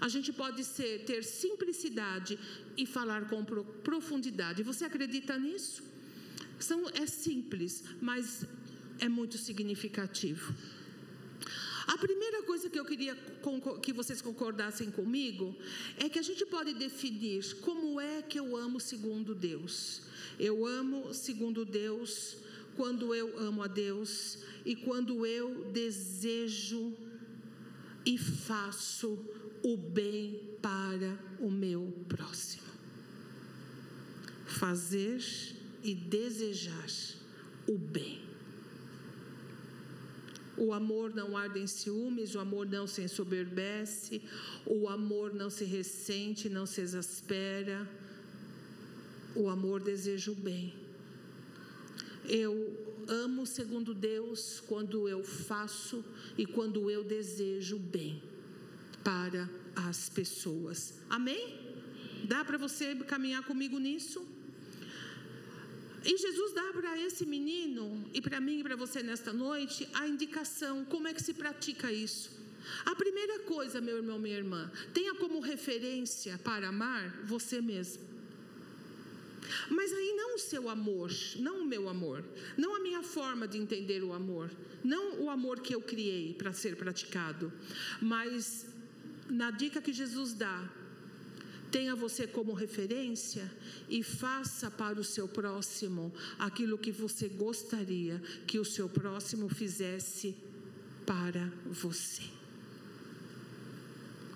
[0.00, 2.38] A gente pode ser, ter simplicidade
[2.76, 4.62] e falar com profundidade.
[4.62, 5.82] Você acredita nisso?
[6.58, 8.46] São, é simples, mas
[8.98, 10.54] é muito significativo.
[11.86, 12.19] A primeira
[12.50, 13.16] coisa que eu queria
[13.80, 15.54] que vocês concordassem comigo
[15.96, 20.02] é que a gente pode definir como é que eu amo segundo Deus.
[20.36, 22.38] Eu amo segundo Deus
[22.74, 26.92] quando eu amo a Deus e quando eu desejo
[28.04, 29.16] e faço
[29.62, 32.72] o bem para o meu próximo.
[34.44, 35.22] Fazer
[35.84, 36.90] e desejar
[37.68, 38.29] o bem.
[40.60, 44.20] O amor não arde em ciúmes, o amor não se ensoberbece,
[44.66, 47.88] o amor não se ressente, não se exaspera.
[49.34, 50.74] O amor deseja o bem.
[52.28, 52.54] Eu
[53.08, 56.04] amo segundo Deus quando eu faço
[56.36, 58.22] e quando eu desejo o bem
[59.02, 61.00] para as pessoas.
[61.08, 61.58] Amém?
[62.24, 64.26] Dá para você caminhar comigo nisso?
[66.04, 70.06] E Jesus dá para esse menino e para mim e para você nesta noite a
[70.06, 72.40] indicação como é que se pratica isso.
[72.84, 78.10] A primeira coisa, meu irmão, minha irmã, tenha como referência para amar você mesmo.
[79.68, 82.24] Mas aí não o seu amor, não o meu amor,
[82.56, 84.50] não a minha forma de entender o amor,
[84.84, 87.52] não o amor que eu criei para ser praticado,
[88.00, 88.66] mas
[89.28, 90.68] na dica que Jesus dá,
[91.70, 93.50] Tenha você como referência
[93.88, 100.34] e faça para o seu próximo aquilo que você gostaria que o seu próximo fizesse
[101.06, 102.24] para você.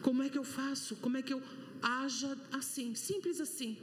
[0.01, 0.95] Como é que eu faço?
[0.97, 1.43] Como é que eu
[1.83, 2.95] haja assim?
[2.95, 3.77] Simples assim.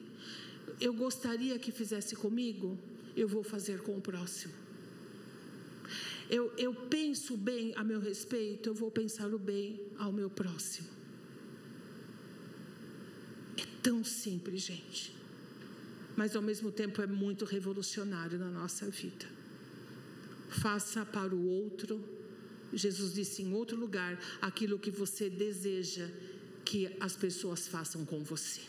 [0.80, 2.78] Eu gostaria que fizesse comigo,
[3.18, 4.54] eu vou fazer com o próximo.
[6.30, 11.01] Eu, eu penso bem a meu respeito, eu vou pensar o bem ao meu próximo
[13.82, 15.14] tão simples, gente.
[16.16, 19.26] Mas ao mesmo tempo é muito revolucionário na nossa vida.
[20.50, 22.04] Faça para o outro,
[22.74, 26.08] Jesus disse em outro lugar, aquilo que você deseja
[26.66, 28.62] que as pessoas façam com você.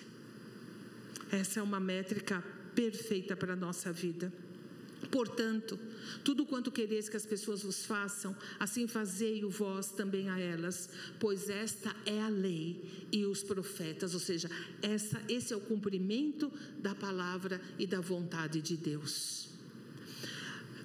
[1.30, 2.42] Essa é uma métrica
[2.74, 4.32] perfeita para a nossa vida.
[5.12, 5.78] Portanto,
[6.24, 10.88] tudo quanto quereis que as pessoas vos façam, assim fazei-o vós também a elas,
[11.20, 14.48] pois esta é a lei e os profetas, ou seja,
[14.80, 19.50] essa, esse é o cumprimento da palavra e da vontade de Deus.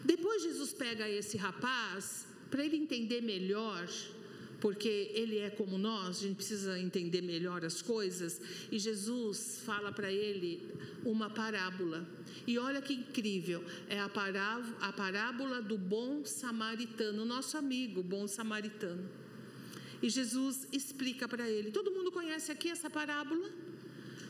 [0.03, 3.87] Depois Jesus pega esse rapaz para ele entender melhor,
[4.67, 9.93] porque ele é como nós, a gente precisa entender melhor as coisas, e Jesus fala
[9.93, 10.62] para ele
[11.06, 12.06] uma parábola.
[12.45, 14.10] E olha que incrível, é a,
[14.82, 19.10] a parábola do bom samaritano, nosso amigo, bom samaritano.
[20.01, 21.71] E Jesus explica para ele.
[21.71, 23.49] Todo mundo conhece aqui essa parábola?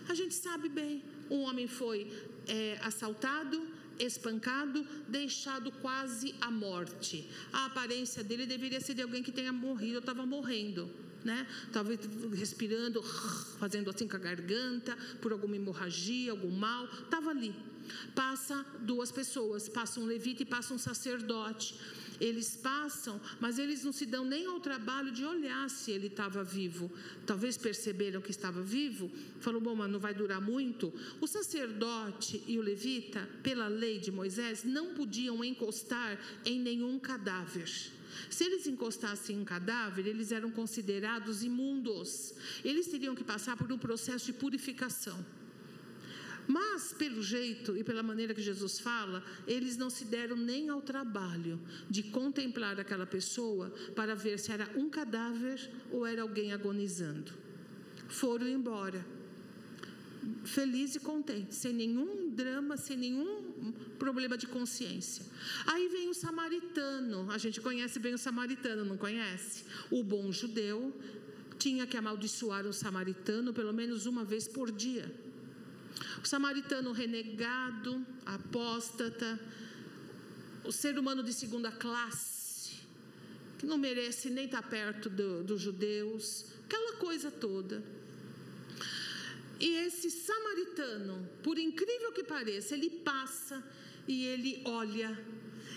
[0.08, 1.02] A gente sabe bem.
[1.32, 2.12] Um homem foi
[2.48, 3.60] é, assaltado,
[4.00, 7.30] espancado, deixado quase à morte.
[7.52, 10.90] A aparência dele deveria ser de alguém que tenha morrido estava morrendo.
[11.24, 11.46] Né?
[11.74, 12.00] Talvez
[12.34, 13.02] respirando,
[13.60, 17.54] fazendo assim com a garganta, por alguma hemorragia, algum mal, estava ali.
[18.16, 21.76] Passa duas pessoas, passa um levita e passa um sacerdote.
[22.20, 26.44] Eles passam, mas eles não se dão nem ao trabalho de olhar se ele estava
[26.44, 26.92] vivo.
[27.26, 30.94] Talvez perceberam que estava vivo, falou: bom, mas não vai durar muito.
[31.22, 37.70] O sacerdote e o levita, pela lei de Moisés, não podiam encostar em nenhum cadáver.
[38.30, 42.34] Se eles encostassem em cadáver, eles eram considerados imundos.
[42.64, 45.24] Eles teriam que passar por um processo de purificação.
[46.48, 50.82] Mas, pelo jeito e pela maneira que Jesus fala, eles não se deram nem ao
[50.82, 57.34] trabalho de contemplar aquela pessoa para ver se era um cadáver ou era alguém agonizando.
[58.08, 59.06] Foram embora,
[60.46, 65.26] feliz e contente, sem nenhum drama, sem nenhum problema de consciência.
[65.66, 69.66] Aí vem o samaritano, a gente conhece bem o samaritano, não conhece?
[69.92, 70.96] O bom judeu
[71.58, 75.27] tinha que amaldiçoar o samaritano pelo menos uma vez por dia.
[76.28, 79.40] O samaritano renegado, apóstata,
[80.66, 82.82] o ser humano de segunda classe,
[83.58, 87.82] que não merece nem estar perto do, dos judeus, aquela coisa toda.
[89.58, 93.64] E esse samaritano, por incrível que pareça, ele passa
[94.06, 95.18] e ele olha.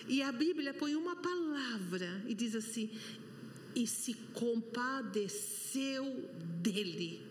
[0.09, 2.91] E a Bíblia põe uma palavra e diz assim:
[3.73, 6.05] e se compadeceu
[6.61, 7.30] dele.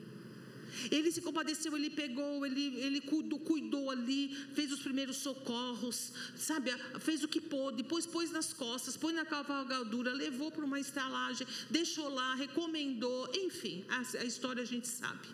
[0.92, 6.72] Ele se compadeceu, ele pegou, ele, ele cuidou, cuidou ali, fez os primeiros socorros, sabe?
[7.00, 11.48] Fez o que pôde, depois pôs nas costas, pôs na cavalgadura, levou para uma estalagem,
[11.70, 15.28] deixou lá, recomendou, enfim, a, a história a gente sabe.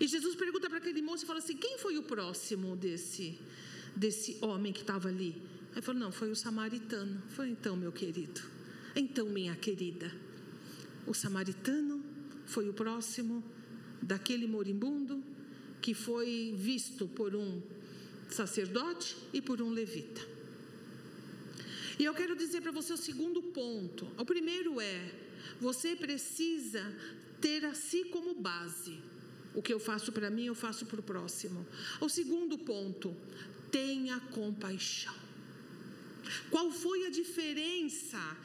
[0.00, 3.38] E Jesus pergunta para aquele moço e fala assim: quem foi o próximo desse,
[3.94, 5.40] desse homem que estava ali?
[5.74, 7.22] Aí falou: não, foi o samaritano.
[7.30, 8.40] Foi então, meu querido.
[8.94, 10.12] Então, minha querida,
[11.06, 12.04] o samaritano
[12.46, 13.42] foi o próximo
[14.02, 15.22] daquele moribundo
[15.80, 17.62] que foi visto por um
[18.28, 20.20] sacerdote e por um levita.
[21.98, 24.10] E eu quero dizer para você o segundo ponto.
[24.18, 25.12] O primeiro é:
[25.60, 26.82] você precisa
[27.40, 28.98] ter a si como base.
[29.54, 31.66] O que eu faço para mim, eu faço para o próximo.
[32.00, 33.14] O segundo ponto:
[33.70, 35.14] tenha compaixão.
[36.50, 38.36] Qual foi a diferença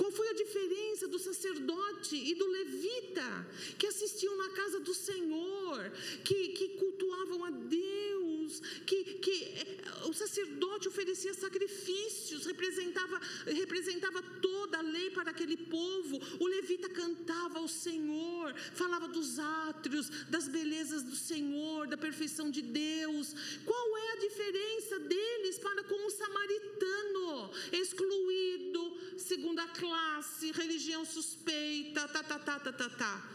[0.00, 3.46] qual foi a diferença do sacerdote e do levita
[3.78, 5.92] que assistiam na casa do Senhor,
[6.24, 14.78] que, que cultuavam a Deus, que, que eh, o sacerdote oferecia sacrifícios, representava, representava toda
[14.78, 21.02] a lei para aquele povo, o levita cantava ao Senhor, falava dos átrios, das belezas
[21.02, 23.34] do Senhor, da perfeição de Deus.
[23.64, 32.22] Qual é a diferença deles para com o samaritano, excluído, segunda classe, religião suspeita, tá,
[32.22, 33.30] tá, tá, tá, tá, tá.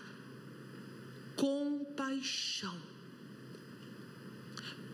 [1.35, 2.94] Compaixão.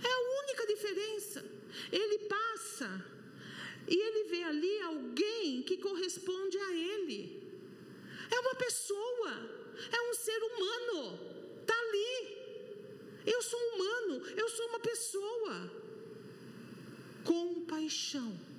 [0.03, 1.43] É a única diferença.
[1.91, 2.89] Ele passa
[3.87, 7.19] e ele vê ali alguém que corresponde a ele.
[8.29, 9.31] É uma pessoa,
[9.91, 11.19] é um ser humano.
[11.61, 12.41] Está ali.
[13.25, 15.81] Eu sou humano, eu sou uma pessoa.
[17.23, 18.51] Compaixão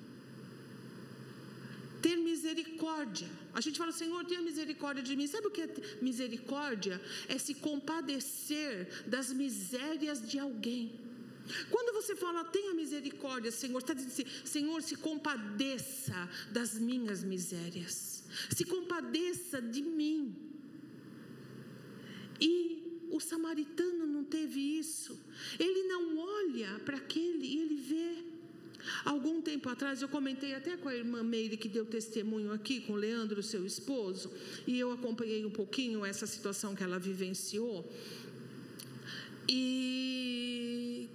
[2.03, 3.31] ter misericórdia.
[3.55, 5.27] A gente fala, Senhor, tenha misericórdia de mim.
[5.27, 5.69] Sabe o que é
[6.03, 7.01] misericórdia?
[7.29, 8.73] É se compadecer
[9.07, 10.83] das misérias de alguém.
[11.71, 18.25] Quando você fala, tenha misericórdia, Senhor, está dizendo assim, Senhor, se compadeça das minhas misérias,
[18.55, 20.35] se compadeça de mim.
[22.41, 25.19] E o samaritano não teve isso,
[25.59, 28.33] ele não olha para aquele e ele vê
[29.05, 32.95] Algum tempo atrás eu comentei até com a irmã Meire que deu testemunho aqui com
[32.95, 34.33] o Leandro, seu esposo,
[34.67, 37.89] e eu acompanhei um pouquinho essa situação que ela vivenciou.
[39.49, 40.52] E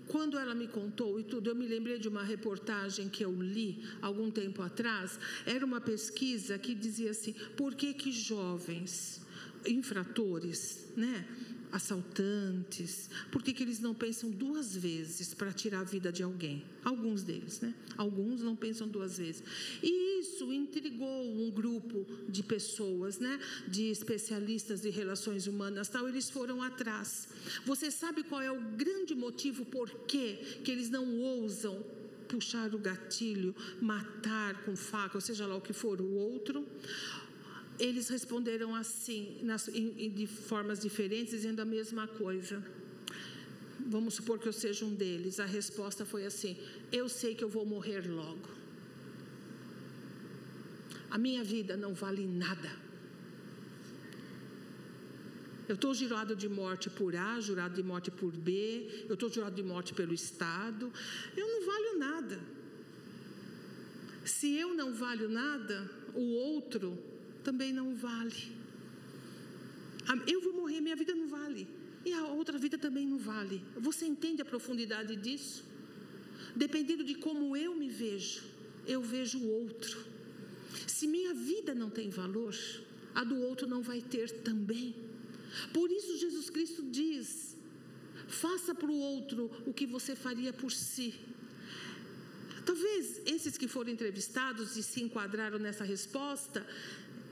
[0.07, 3.83] quando ela me contou e tudo, eu me lembrei de uma reportagem que eu li
[4.01, 5.19] algum tempo atrás.
[5.45, 9.25] Era uma pesquisa que dizia assim: por que que jovens
[9.65, 11.27] infratores, né,
[11.71, 16.63] assaltantes, por que, que eles não pensam duas vezes para tirar a vida de alguém?
[16.83, 17.73] Alguns deles, né?
[17.97, 19.43] Alguns não pensam duas vezes.
[19.83, 23.39] E isso intrigou um grupo de pessoas, né?
[23.67, 26.07] De especialistas de relações humanas, tal.
[26.07, 27.27] Eles foram atrás.
[27.65, 31.83] Você sabe qual é o grande motivo por que eles não ousam
[32.27, 36.67] puxar o gatilho, matar com faca, ou seja lá o que for o outro?
[37.79, 42.63] Eles responderam assim, nas, em, de formas diferentes, dizendo a mesma coisa.
[43.79, 45.39] Vamos supor que eu seja um deles.
[45.39, 46.57] A resposta foi assim:
[46.91, 48.49] Eu sei que eu vou morrer logo.
[51.09, 52.71] A minha vida não vale nada.
[55.69, 59.55] Eu estou jurado de morte por A, jurado de morte por B, eu estou jurado
[59.55, 60.91] de morte pelo Estado.
[61.35, 62.39] Eu não valho nada.
[64.23, 66.97] Se eu não valho nada, o outro
[67.47, 68.41] também não vale.
[70.33, 71.63] Eu vou morrer, minha vida não vale.
[72.07, 73.57] E a outra vida também não vale.
[73.87, 75.63] Você entende a profundidade disso?
[76.63, 78.43] Dependendo de como eu me vejo,
[78.93, 79.97] eu vejo o outro.
[80.95, 82.55] Se minha vida não tem valor,
[83.19, 84.87] a do outro não vai ter também.
[85.77, 87.27] Por isso Jesus Cristo diz:
[88.43, 91.09] faça para o outro o que você faria por si.
[92.69, 96.59] Talvez esses que foram entrevistados e se enquadraram nessa resposta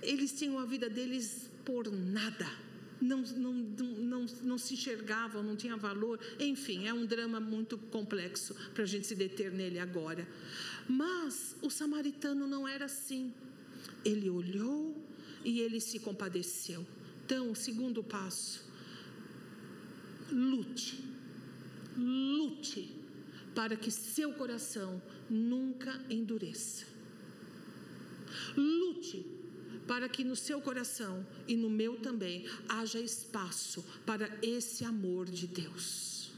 [0.06, 2.48] eles tinham a vida deles por nada.
[3.02, 6.20] Não, não, não, não, se enxergavam, não tinha valor.
[6.40, 10.28] Enfim, é um drama muito complexo para a gente se deter nele agora.
[10.88, 13.34] Mas o samaritano não era assim.
[14.04, 14.96] Ele olhou
[15.44, 16.86] e ele se compadeceu.
[17.26, 18.64] Então, o segundo passo:
[20.32, 21.04] lute,
[21.98, 22.96] lute
[23.54, 26.86] para que seu coração nunca endureça.
[28.56, 29.26] Lute
[29.88, 35.48] para que no seu coração e no meu também haja espaço para esse amor de
[35.48, 36.32] Deus.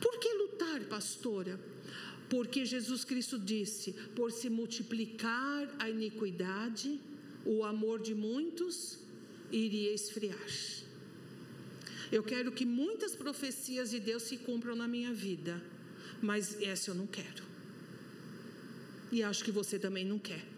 [0.00, 1.58] Por que lutar, pastora?
[2.28, 7.00] Porque Jesus Cristo disse: por se multiplicar a iniquidade,
[7.44, 8.98] o amor de muitos
[9.50, 10.38] iria esfriar.
[12.10, 15.62] Eu quero que muitas profecias de Deus se cumpram na minha vida,
[16.22, 17.44] mas essa eu não quero.
[19.12, 20.57] E acho que você também não quer.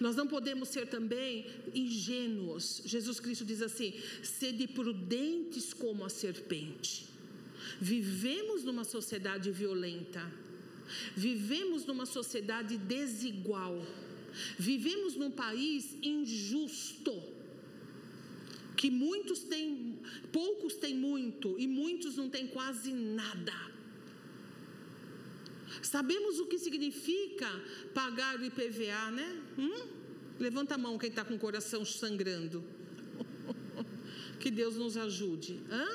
[0.00, 2.82] Nós não podemos ser também ingênuos.
[2.84, 7.06] Jesus Cristo diz assim: sede prudentes como a serpente.
[7.80, 10.30] Vivemos numa sociedade violenta,
[11.16, 13.84] vivemos numa sociedade desigual,
[14.58, 17.34] vivemos num país injusto.
[18.76, 19.98] Que muitos têm,
[20.30, 23.54] poucos têm muito e muitos não têm quase nada.
[25.82, 27.48] Sabemos o que significa
[27.92, 29.42] pagar o IPVA, né?
[29.58, 29.88] Hum?
[30.38, 32.64] Levanta a mão quem está com o coração sangrando.
[34.40, 35.60] que Deus nos ajude.
[35.70, 35.86] Hã?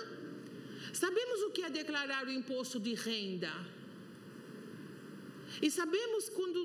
[0.93, 3.51] Sabemos o que é declarar o imposto de renda.
[5.61, 6.59] E sabemos quando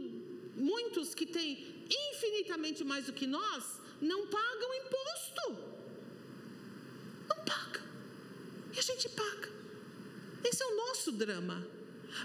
[0.56, 5.44] muitos que têm infinitamente mais do que nós não pagam imposto.
[7.28, 7.82] Não pagam.
[8.74, 9.52] E a gente paga.
[10.44, 11.66] Esse é o nosso drama.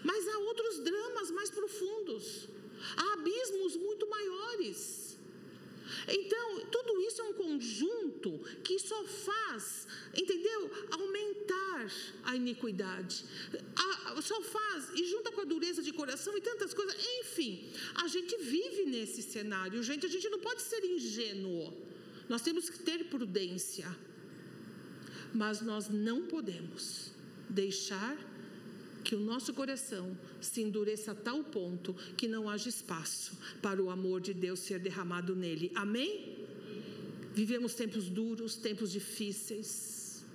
[0.04, 2.48] Mas há outros dramas mais profundos,
[2.96, 5.10] há abismos muito maiores.
[6.08, 10.72] Então, tudo isso é um conjunto que só faz, entendeu?
[10.92, 11.92] Aumentar
[12.24, 13.26] a iniquidade.
[13.76, 16.96] A, só faz, e junta com a dureza de coração e tantas coisas.
[17.22, 20.06] Enfim, a gente vive nesse cenário, gente.
[20.06, 21.74] A gente não pode ser ingênuo.
[22.28, 23.88] Nós temos que ter prudência.
[25.34, 27.12] Mas nós não podemos
[27.50, 28.18] deixar
[29.04, 33.90] que o nosso coração se endureça a tal ponto que não haja espaço para o
[33.90, 35.72] amor de Deus ser derramado nele.
[35.76, 36.38] Amém?
[37.34, 40.26] Vivemos tempos duros, tempos difíceis,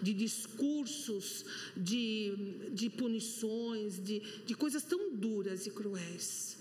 [0.00, 1.44] de discursos,
[1.76, 6.56] de, de punições, de, de coisas tão duras e cruéis.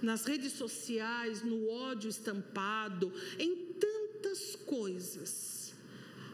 [0.00, 5.74] Nas redes sociais, no ódio estampado, em tantas coisas.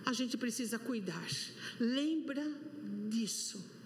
[0.05, 1.29] A gente precisa cuidar.
[1.79, 2.47] Lembra
[3.09, 3.78] disso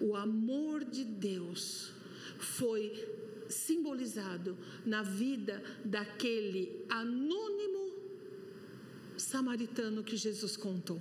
[0.00, 1.92] o amor de Deus
[2.38, 3.06] foi
[3.48, 7.94] simbolizado na vida daquele anônimo
[9.16, 11.00] samaritano que Jesus contou.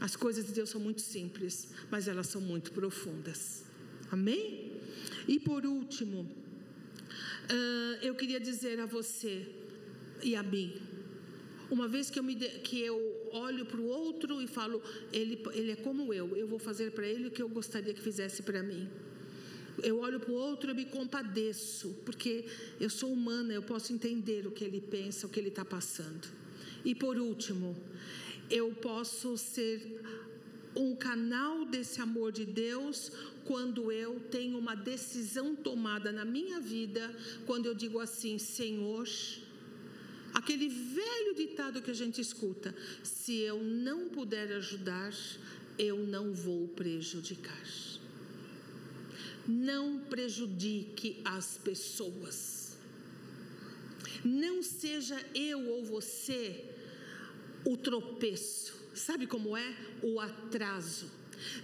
[0.00, 3.64] As coisas de Deus são muito simples, mas elas são muito profundas.
[4.10, 4.72] Amém?
[5.26, 9.48] E por último, uh, eu queria dizer a você
[10.22, 10.74] e a mim,
[11.70, 15.72] uma vez que eu, me, que eu olho para o outro e falo, ele, ele
[15.72, 18.62] é como eu, eu vou fazer para ele o que eu gostaria que fizesse para
[18.62, 18.88] mim.
[19.82, 22.46] Eu olho para o outro e me compadeço, porque
[22.80, 26.26] eu sou humana, eu posso entender o que ele pensa, o que ele está passando.
[26.84, 27.76] E por último,
[28.48, 30.00] eu posso ser
[30.74, 33.10] um canal desse amor de Deus
[33.44, 37.14] quando eu tenho uma decisão tomada na minha vida,
[37.44, 39.06] quando eu digo assim: Senhor,
[40.36, 45.14] aquele velho ditado que a gente escuta, se eu não puder ajudar,
[45.78, 47.66] eu não vou prejudicar.
[49.48, 52.76] Não prejudique as pessoas.
[54.22, 56.66] Não seja eu ou você
[57.64, 58.74] o tropeço.
[58.94, 59.74] Sabe como é?
[60.02, 61.10] O atraso.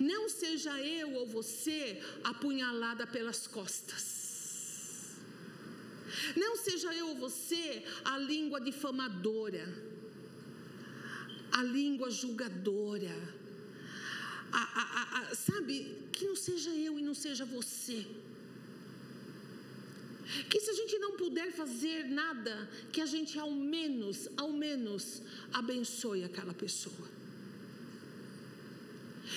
[0.01, 4.22] Não seja eu ou você apunhalada pelas costas.
[6.37, 9.67] Não seja eu ou você a língua difamadora,
[11.53, 13.43] a língua julgadora.
[14.53, 18.07] A, a, a, sabe, que não seja eu e não seja você.
[20.49, 25.23] Que se a gente não puder fazer nada, que a gente ao menos, ao menos,
[25.53, 27.09] abençoe aquela pessoa.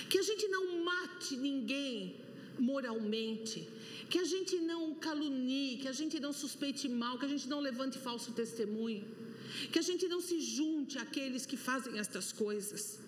[0.10, 2.25] Que a gente não mate ninguém
[2.60, 3.68] moralmente,
[4.10, 7.60] que a gente não calunie, que a gente não suspeite mal, que a gente não
[7.60, 9.06] levante falso testemunho,
[9.72, 13.00] que a gente não se junte àqueles que fazem estas coisas.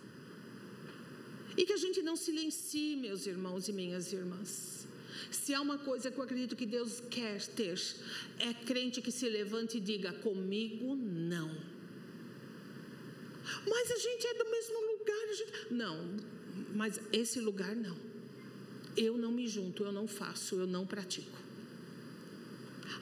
[1.56, 4.88] E que a gente não silencie, meus irmãos e minhas irmãs.
[5.32, 7.80] Se há uma coisa que eu acredito que Deus quer ter,
[8.40, 11.50] é crente que se levante e diga: comigo não.
[13.68, 15.34] Mas a gente é do mesmo lugar.
[15.34, 15.74] Gente...
[15.74, 16.18] Não,
[16.76, 17.98] mas esse lugar não.
[18.98, 21.38] Eu não me junto, eu não faço, eu não pratico.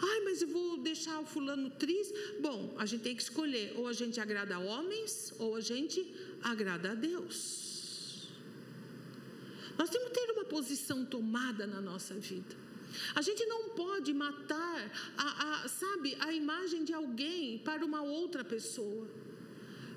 [0.01, 2.13] Ai, mas eu vou deixar o fulano triste.
[2.41, 6.05] Bom, a gente tem que escolher: ou a gente agrada a homens, ou a gente
[6.41, 8.27] agrada a Deus.
[9.77, 12.55] Nós temos que ter uma posição tomada na nossa vida.
[13.13, 18.43] A gente não pode matar, a, a, sabe, a imagem de alguém para uma outra
[18.43, 19.07] pessoa.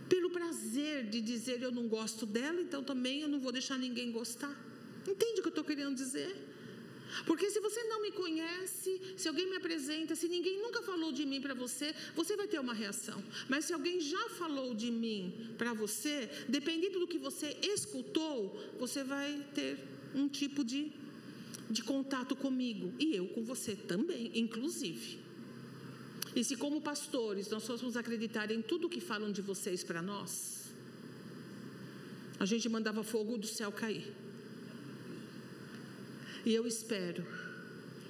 [0.08, 4.10] Pelo prazer de dizer eu não gosto dela, então também eu não vou deixar ninguém
[4.10, 4.67] gostar.
[5.12, 6.30] Entende o que eu estou querendo dizer?
[7.26, 11.24] Porque se você não me conhece, se alguém me apresenta, se ninguém nunca falou de
[11.24, 13.22] mim para você, você vai ter uma reação.
[13.48, 19.02] Mas se alguém já falou de mim para você, dependendo do que você escutou, você
[19.02, 19.78] vai ter
[20.14, 20.92] um tipo de,
[21.70, 22.92] de contato comigo.
[22.98, 25.18] E eu com você também, inclusive.
[26.36, 30.72] E se, como pastores, nós fôssemos acreditar em tudo que falam de vocês para nós,
[32.38, 34.27] a gente mandava fogo do céu cair.
[36.48, 37.22] E eu espero,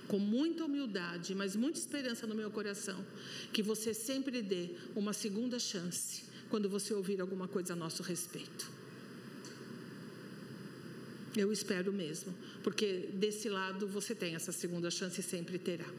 [0.06, 3.04] com muita humildade, mas muita esperança no meu coração,
[3.52, 8.70] que você sempre dê uma segunda chance quando você ouvir alguma coisa a nosso respeito.
[11.36, 12.32] Eu espero mesmo,
[12.62, 15.90] porque desse lado você tem essa segunda chance e sempre terá.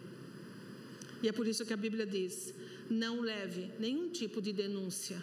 [1.22, 2.54] E é por isso que a Bíblia diz:
[2.90, 5.22] não leve nenhum tipo de denúncia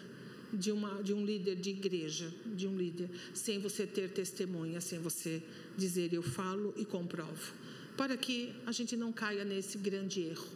[0.53, 4.99] de, uma, de um líder de igreja, de um líder, sem você ter testemunha, sem
[4.99, 5.43] você
[5.77, 7.53] dizer eu falo e comprovo,
[7.97, 10.49] para que a gente não caia nesse grande erro.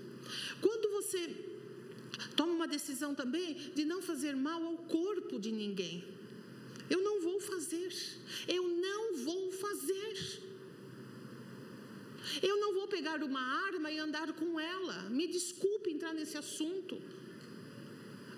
[0.61, 1.21] Quando você
[2.37, 6.05] toma uma decisão também de não fazer mal ao corpo de ninguém,
[6.89, 7.93] eu não vou fazer,
[8.49, 10.51] eu não vou fazer.
[12.43, 14.97] Eu não vou pegar uma arma e andar com ela.
[15.19, 17.01] Me desculpe entrar nesse assunto.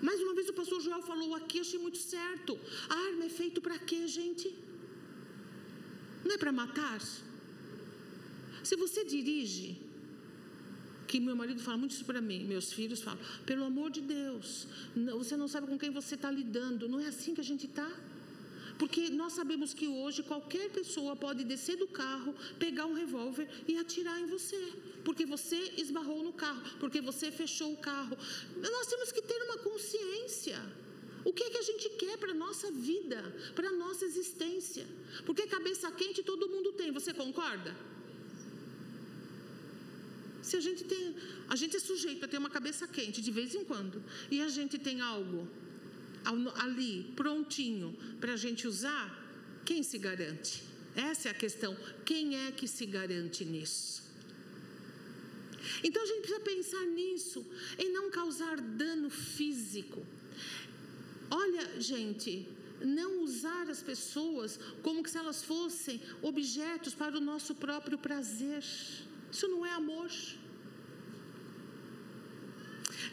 [0.01, 2.59] Mais uma vez o pastor Joel falou aqui, achei muito certo.
[2.89, 4.47] A arma é feita para quê, gente?
[6.23, 6.99] Não é para matar?
[8.63, 9.77] Se você dirige,
[11.07, 14.67] que meu marido fala muito isso para mim, meus filhos falam, pelo amor de Deus,
[15.21, 17.89] você não sabe com quem você está lidando, não é assim que a gente está?
[18.79, 23.77] Porque nós sabemos que hoje qualquer pessoa pode descer do carro, pegar um revólver e
[23.77, 28.17] atirar em você porque você esbarrou no carro, porque você fechou o carro.
[28.57, 30.59] Nós temos que ter uma consciência.
[31.23, 33.21] O que é que a gente quer para a nossa vida,
[33.55, 34.85] para a nossa existência?
[35.25, 37.75] Porque cabeça quente todo mundo tem, você concorda?
[40.41, 41.15] Se a gente tem,
[41.47, 44.49] a gente é sujeito a ter uma cabeça quente de vez em quando, e a
[44.49, 45.47] gente tem algo
[46.55, 49.05] ali prontinho para a gente usar,
[49.65, 50.63] quem se garante?
[50.95, 51.75] Essa é a questão.
[52.05, 54.03] Quem é que se garante nisso?
[55.83, 57.45] Então a gente precisa pensar nisso,
[57.79, 60.05] em não causar dano físico.
[61.41, 62.31] Olha, gente,
[62.79, 68.63] não usar as pessoas como se elas fossem objetos para o nosso próprio prazer.
[69.31, 70.11] Isso não é amor.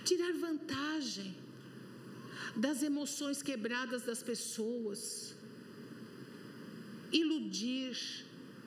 [0.04, 1.34] Tirar vantagem
[2.54, 5.34] das emoções quebradas das pessoas.
[7.10, 7.96] Iludir,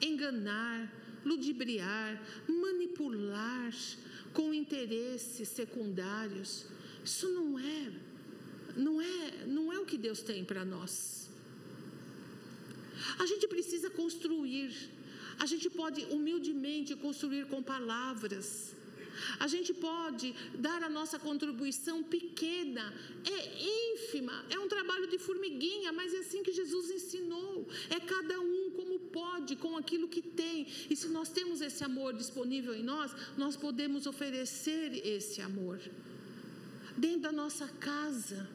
[0.01, 0.91] enganar,
[1.23, 3.71] ludibriar, manipular
[4.33, 6.65] com interesses secundários.
[7.05, 7.91] Isso não é
[8.75, 11.29] não é, não é o que Deus tem para nós.
[13.19, 14.71] A gente precisa construir.
[15.39, 18.73] A gente pode humildemente construir com palavras.
[19.39, 22.93] A gente pode dar a nossa contribuição pequena,
[23.23, 27.67] é ínfima, é um trabalho de formiguinha, mas é assim que Jesus ensinou.
[27.89, 30.67] É cada um como pode, com aquilo que tem.
[30.89, 35.79] E se nós temos esse amor disponível em nós, nós podemos oferecer esse amor
[36.97, 38.49] dentro da nossa casa.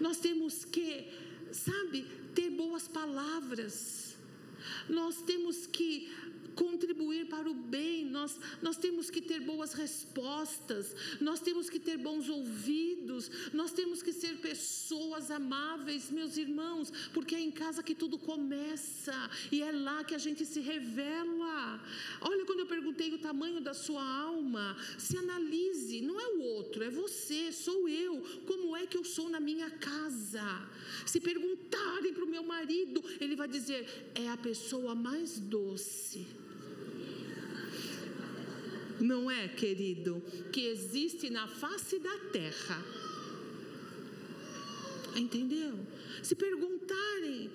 [0.00, 1.08] Nós temos que,
[1.52, 4.16] sabe, ter boas palavras.
[4.88, 6.12] Nós temos que
[6.56, 11.98] contribuir para o bem, nós, nós temos que ter boas respostas, nós temos que ter
[11.98, 17.94] bons ouvidos, nós temos que ser pessoas amáveis, meus irmãos, porque é em casa que
[17.94, 19.14] tudo começa
[19.52, 21.80] e é lá que a gente se revela.
[22.22, 26.82] Olha, quando eu perguntei o tamanho da sua alma, se analise, não é o outro,
[26.82, 30.66] é você, sou eu, como é que eu sou na minha casa.
[31.04, 36.45] Se perguntarem para o meu marido, ele vai dizer: é a pessoa mais doce
[39.00, 40.22] não é, querido,
[40.52, 42.82] que existe na face da terra.
[45.14, 45.78] Entendeu?
[46.22, 47.50] Se perguntarem,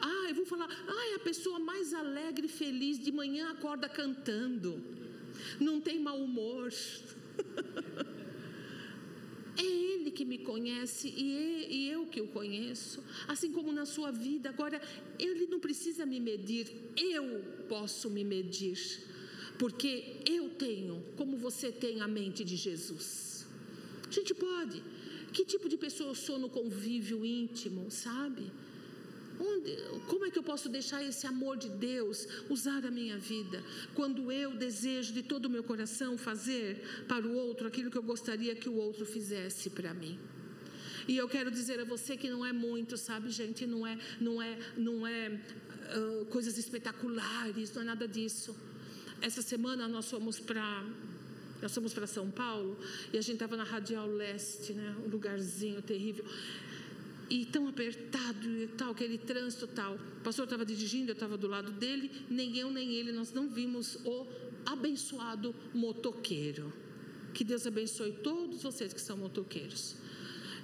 [0.00, 3.88] ah, eu vou falar, ah, é a pessoa mais alegre e feliz, de manhã acorda
[3.88, 4.82] cantando,
[5.58, 6.72] não tem mau humor.
[9.58, 14.48] É Ele que me conhece e eu que o conheço, assim como na sua vida.
[14.48, 14.80] Agora,
[15.18, 18.78] Ele não precisa me medir, eu posso me medir
[19.60, 19.92] porque
[20.24, 23.46] eu tenho, como você tem a mente de Jesus.
[24.08, 24.82] A gente pode.
[25.34, 28.50] Que tipo de pessoa eu sou no convívio íntimo, sabe?
[29.38, 29.76] Onde,
[30.08, 33.62] como é que eu posso deixar esse amor de Deus usar a minha vida?
[33.94, 38.02] Quando eu desejo de todo o meu coração fazer para o outro aquilo que eu
[38.02, 40.18] gostaria que o outro fizesse para mim.
[41.06, 43.66] E eu quero dizer a você que não é muito, sabe, gente?
[43.66, 45.38] Não é, não é, não é
[45.98, 48.56] uh, coisas espetaculares, não é nada disso.
[49.20, 50.84] Essa semana nós fomos para
[51.60, 52.78] nós fomos para São Paulo
[53.12, 54.96] e a gente estava na Radial Leste, né?
[55.04, 56.24] Um lugarzinho terrível.
[57.28, 59.94] E tão apertado e tal, aquele trânsito tal.
[59.94, 63.48] O pastor estava dirigindo, eu estava do lado dele, nem eu nem ele, nós não
[63.48, 64.26] vimos o
[64.64, 66.72] abençoado motoqueiro.
[67.34, 69.96] Que Deus abençoe todos vocês que são motoqueiros.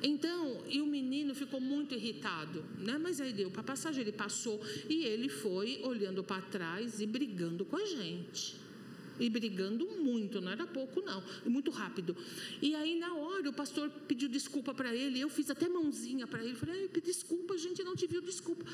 [0.07, 2.96] Então, e o menino ficou muito irritado, né?
[2.96, 7.64] Mas aí deu para passagem, ele passou e ele foi olhando para trás e brigando
[7.64, 8.54] com a gente.
[9.18, 12.16] E brigando muito, não era pouco não, muito rápido.
[12.62, 16.44] E aí na hora o pastor pediu desculpa para ele, eu fiz até mãozinha para
[16.44, 18.64] ele, falei: "Desculpa, a gente não te viu, desculpa".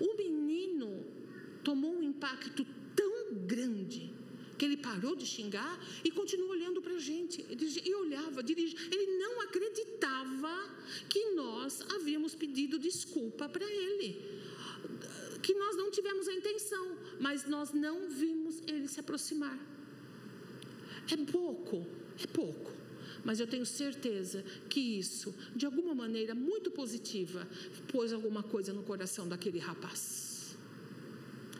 [0.00, 1.04] O menino
[1.62, 2.64] tomou um impacto
[2.96, 4.17] tão grande
[4.58, 7.46] que ele parou de xingar e continuou olhando para a gente.
[7.84, 8.78] E olhava, dirigia.
[8.90, 10.52] Ele não acreditava
[11.08, 14.08] que nós havíamos pedido desculpa para ele.
[15.40, 19.58] Que nós não tivemos a intenção, mas nós não vimos ele se aproximar.
[21.10, 21.86] É pouco,
[22.22, 22.72] é pouco.
[23.24, 27.48] Mas eu tenho certeza que isso, de alguma maneira muito positiva,
[27.92, 30.56] pôs alguma coisa no coração daquele rapaz.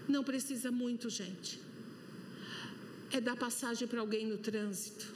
[0.09, 1.68] Não precisa muito, gente
[3.11, 5.15] é dar passagem para alguém no trânsito,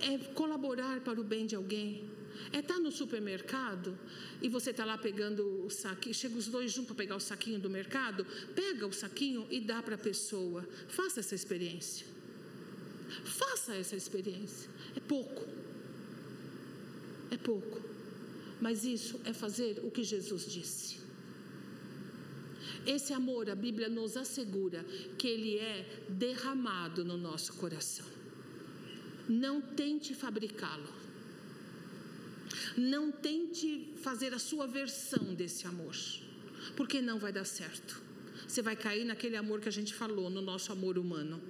[0.00, 2.08] é colaborar para o bem de alguém,
[2.52, 3.98] é estar tá no supermercado
[4.40, 7.58] e você está lá pegando o saquinho, chega os dois juntos para pegar o saquinho
[7.58, 8.24] do mercado,
[8.54, 10.66] pega o saquinho e dá para a pessoa.
[10.88, 12.06] Faça essa experiência.
[13.24, 14.70] Faça essa experiência.
[14.94, 15.46] É pouco.
[17.30, 17.80] É pouco.
[18.60, 21.07] Mas isso é fazer o que Jesus disse.
[22.88, 24.82] Esse amor, a Bíblia nos assegura
[25.18, 28.06] que ele é derramado no nosso coração.
[29.28, 30.88] Não tente fabricá-lo.
[32.78, 35.94] Não tente fazer a sua versão desse amor,
[36.78, 38.00] porque não vai dar certo.
[38.46, 41.42] Você vai cair naquele amor que a gente falou, no nosso amor humano.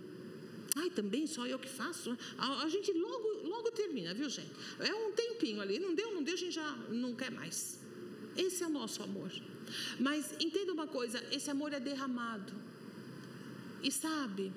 [0.75, 2.19] Ai, também só eu que faço.
[2.37, 4.51] A, a, gente logo, logo termina, viu, gente?
[4.81, 7.78] É um tempinho ali, não deu, não deu, a gente já não quer mais.
[8.47, 9.33] Esse é o nosso amor.
[9.99, 12.55] Mas entenda uma coisa: esse amor é derramado.
[13.83, 14.53] E sabe,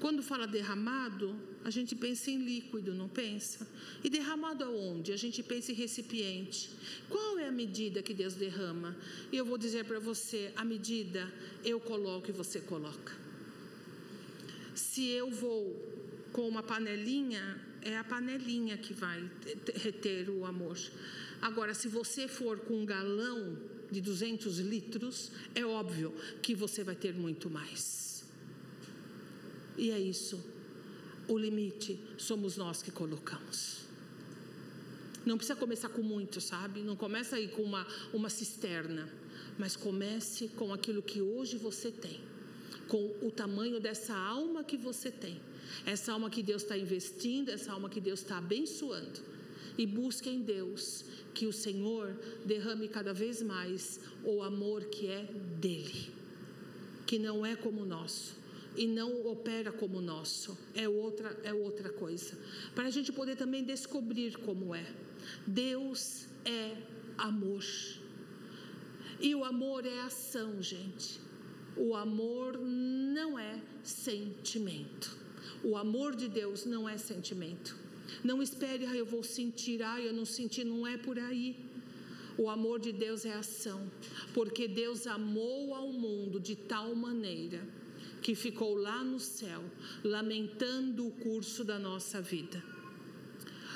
[0.00, 3.66] quando fala derramado, a gente pensa em líquido, não pensa?
[4.02, 5.12] E derramado aonde?
[5.12, 6.70] A gente pensa em recipiente.
[7.08, 8.96] Qual é a medida que Deus derrama?
[9.30, 11.30] E eu vou dizer para você: a medida
[11.64, 13.12] eu coloco e você coloca.
[14.74, 15.62] Se eu vou
[16.32, 19.28] com uma panelinha, é a panelinha que vai
[19.74, 20.78] reter o amor.
[21.40, 23.56] Agora, se você for com um galão,
[23.90, 28.24] de 200 litros, é óbvio que você vai ter muito mais.
[29.76, 30.42] E é isso.
[31.26, 33.80] O limite somos nós que colocamos.
[35.24, 36.80] Não precisa começar com muito, sabe?
[36.80, 39.08] Não começa aí com uma, uma cisterna.
[39.58, 42.20] Mas comece com aquilo que hoje você tem.
[42.88, 45.40] Com o tamanho dessa alma que você tem.
[45.84, 49.20] Essa alma que Deus está investindo, essa alma que Deus está abençoando.
[49.78, 51.04] E busque em Deus
[51.34, 55.24] que o Senhor derrame cada vez mais o amor que é
[55.60, 56.10] dele,
[57.06, 58.40] que não é como o nosso
[58.76, 62.38] e não opera como o nosso, é outra, é outra coisa.
[62.74, 64.86] Para a gente poder também descobrir como é.
[65.46, 66.76] Deus é
[67.18, 67.64] amor.
[69.20, 71.20] E o amor é ação, gente.
[71.76, 75.16] O amor não é sentimento.
[75.62, 77.76] O amor de Deus não é sentimento.
[78.22, 81.56] Não espere, ah, eu vou sentir, ah, eu não senti, não é por aí.
[82.38, 83.90] O amor de Deus é ação,
[84.32, 87.66] porque Deus amou ao mundo de tal maneira
[88.22, 89.62] que ficou lá no céu,
[90.04, 92.62] lamentando o curso da nossa vida.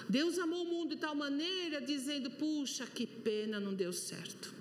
[0.09, 4.53] Deus amou o mundo de tal maneira, dizendo: puxa, que pena, não deu certo.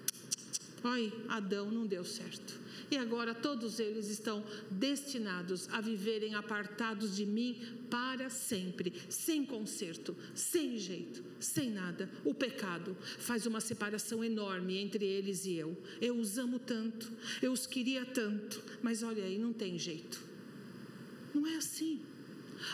[0.84, 2.63] Ai, Adão não deu certo.
[2.92, 7.58] E agora todos eles estão destinados a viverem apartados de mim
[7.90, 12.10] para sempre, sem conserto, sem jeito, sem nada.
[12.24, 15.78] O pecado faz uma separação enorme entre eles e eu.
[16.02, 17.12] Eu os amo tanto,
[17.42, 20.24] eu os queria tanto, mas olha aí, não tem jeito.
[21.34, 22.02] Não é assim.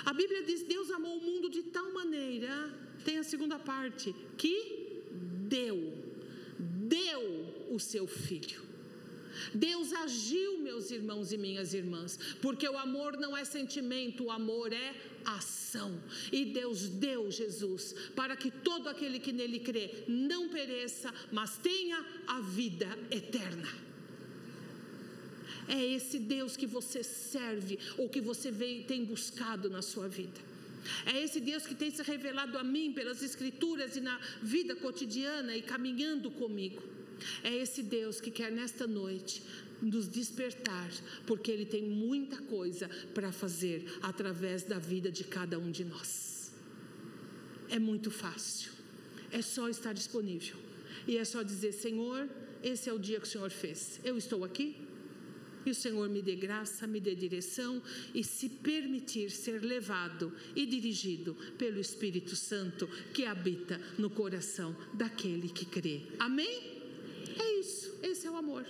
[0.06, 5.04] A Bíblia diz: Deus amou o mundo de tal maneira, tem a segunda parte, que
[5.48, 5.94] deu,
[6.60, 8.69] deu o seu filho.
[9.54, 14.74] Deus agiu, meus irmãos e minhas irmãs, porque o amor não é sentimento, o amor
[14.74, 16.02] é ação.
[16.32, 22.06] E Deus deu Jesus para que todo aquele que nele crê não pereça, mas tenha
[22.28, 23.68] a vida eterna.
[25.68, 30.50] É esse Deus que você serve ou que você vem, tem buscado na sua vida.
[31.06, 35.56] É esse Deus que tem se revelado a mim pelas Escrituras e na vida cotidiana
[35.56, 36.82] e caminhando comigo.
[37.44, 39.42] É esse Deus que quer nesta noite
[39.82, 40.92] nos despertar,
[41.26, 46.52] porque Ele tem muita coisa para fazer através da vida de cada um de nós.
[47.70, 48.72] É muito fácil,
[49.32, 50.58] é só estar disponível
[51.08, 52.28] e é só dizer: Senhor,
[52.64, 54.76] esse é o dia que o Senhor fez, eu estou aqui.
[55.66, 57.84] E o Senhor me dê graça, me dê direção
[58.16, 65.50] e se permitir ser levado e dirigido pelo Espírito Santo que habita no coração daquele
[65.50, 66.04] que crê.
[66.18, 66.79] Amém?
[67.38, 68.66] É isso, esse é o amor.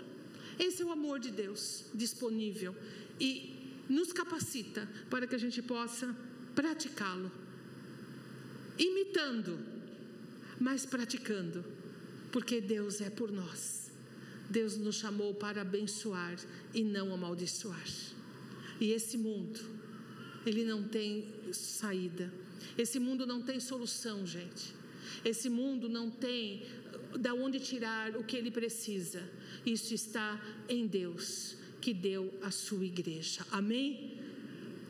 [0.58, 2.76] Esse é o amor de Deus disponível
[3.20, 3.56] e
[3.88, 6.16] nos capacita para que a gente possa
[6.54, 7.32] praticá-lo.
[8.78, 9.60] Imitando,
[10.60, 11.64] mas praticando,
[12.32, 13.92] porque Deus é por nós.
[14.50, 16.38] Deus nos chamou para abençoar
[16.74, 17.86] e não amaldiçoar.
[18.80, 19.60] E esse mundo,
[20.46, 22.34] ele não tem saída.
[22.78, 24.74] Esse mundo não tem solução, gente.
[25.24, 26.64] Esse mundo não tem
[27.18, 29.30] da onde tirar o que ele precisa.
[29.66, 33.46] Isso está em Deus, que deu a sua igreja.
[33.52, 34.18] Amém?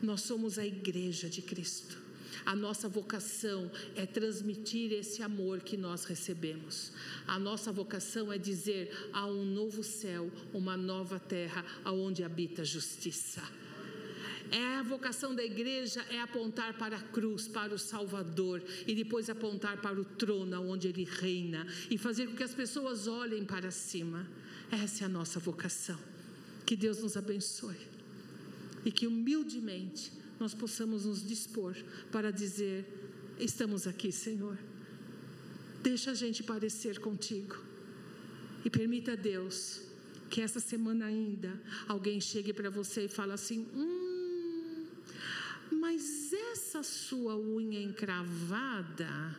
[0.02, 1.98] Nós somos a igreja de Cristo.
[2.44, 6.92] A nossa vocação é transmitir esse amor que nós recebemos.
[7.26, 12.64] A nossa vocação é dizer: há um novo céu, uma nova terra, aonde habita a
[12.64, 13.42] justiça.
[14.50, 19.30] É a vocação da igreja é apontar para a cruz, para o Salvador e depois
[19.30, 23.70] apontar para o trono onde ele reina e fazer com que as pessoas olhem para
[23.70, 24.28] cima.
[24.70, 25.98] Essa é a nossa vocação.
[26.66, 27.76] Que Deus nos abençoe
[28.84, 31.76] e que humildemente nós possamos nos dispor
[32.10, 32.84] para dizer:
[33.38, 34.58] estamos aqui, Senhor.
[35.82, 37.56] Deixa a gente parecer contigo
[38.64, 39.82] e permita a Deus
[40.28, 44.09] que essa semana ainda alguém chegue para você e fale assim: hum,
[45.70, 49.36] mas essa sua unha encravada,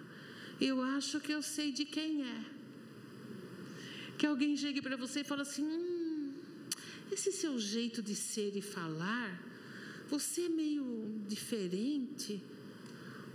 [0.60, 2.46] eu acho que eu sei de quem é.
[4.18, 6.34] Que alguém chegue para você e fale assim: hum,
[7.12, 9.42] esse seu jeito de ser e falar,
[10.10, 12.42] você é meio diferente.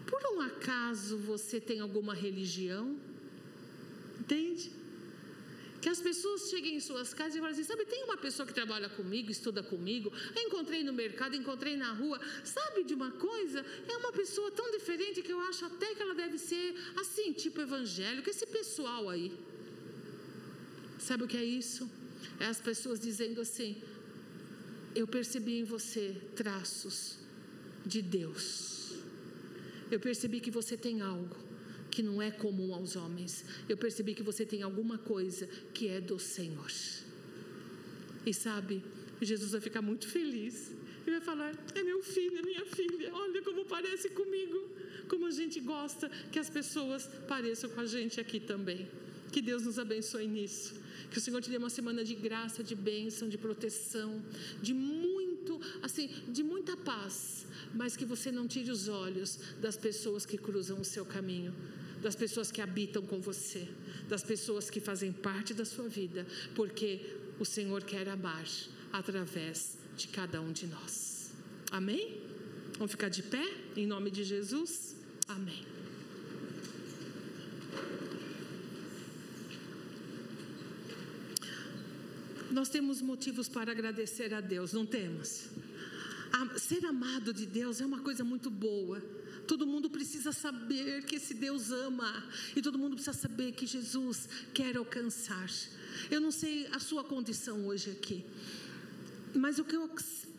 [0.06, 2.96] Por um acaso você tem alguma religião?
[4.20, 4.70] Entende?
[5.86, 8.52] Que as pessoas cheguem em suas casas e falem assim: sabe, tem uma pessoa que
[8.52, 10.12] trabalha comigo, estuda comigo,
[10.44, 12.18] encontrei no mercado, encontrei na rua.
[12.42, 13.64] Sabe de uma coisa?
[13.88, 17.60] É uma pessoa tão diferente que eu acho até que ela deve ser assim, tipo
[17.60, 19.30] evangélico, esse pessoal aí.
[20.98, 21.88] Sabe o que é isso?
[22.40, 23.80] É as pessoas dizendo assim:
[24.92, 27.16] eu percebi em você traços
[27.94, 28.96] de Deus.
[29.88, 31.45] Eu percebi que você tem algo
[31.96, 33.32] que não é comum aos homens.
[33.66, 36.70] Eu percebi que você tem alguma coisa que é do Senhor.
[38.26, 38.82] E sabe,
[39.30, 40.72] Jesus vai ficar muito feliz
[41.06, 44.58] Ele vai falar: é meu filho, é minha filha, olha como parece comigo.
[45.08, 48.86] Como a gente gosta que as pessoas pareçam com a gente aqui também.
[49.32, 50.74] Que Deus nos abençoe nisso.
[51.10, 54.22] Que o Senhor te dê uma semana de graça, de bênção, de proteção,
[54.60, 60.26] de muito, assim, de muita paz, mas que você não tire os olhos das pessoas
[60.26, 61.54] que cruzam o seu caminho,
[62.02, 63.68] das pessoas que habitam com você,
[64.08, 67.00] das pessoas que fazem parte da sua vida, porque
[67.38, 68.46] o Senhor quer amar
[68.92, 71.32] através de cada um de nós.
[71.70, 72.20] Amém?
[72.78, 73.44] Vamos ficar de pé
[73.76, 74.96] em nome de Jesus?
[75.28, 75.64] Amém.
[82.50, 85.50] Nós temos motivos para agradecer a Deus, não temos?
[86.58, 89.02] ser amado de Deus é uma coisa muito boa.
[89.46, 92.24] Todo mundo precisa saber que esse Deus ama
[92.54, 95.48] e todo mundo precisa saber que Jesus quer alcançar.
[96.10, 98.24] Eu não sei a sua condição hoje aqui,
[99.34, 99.88] mas o que eu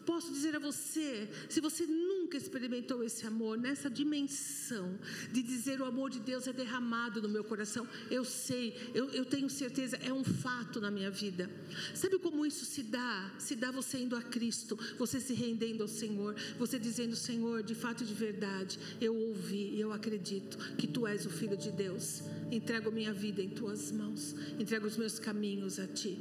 [0.06, 1.86] posso dizer a você, se você
[2.28, 5.00] nunca experimentou esse amor, nessa dimensão
[5.32, 9.24] de dizer o amor de Deus é derramado no meu coração, eu sei, eu, eu
[9.24, 11.50] tenho certeza, é um fato na minha vida.
[11.96, 13.34] Sabe como isso se dá?
[13.40, 17.74] Se dá você indo a Cristo, você se rendendo ao Senhor, você dizendo: Senhor, de
[17.74, 21.72] fato e de verdade, eu ouvi e eu acredito que Tu és o Filho de
[21.72, 22.24] Deus.
[22.52, 26.20] Entrego minha vida em Tuas mãos, entrego os meus caminhos a Ti.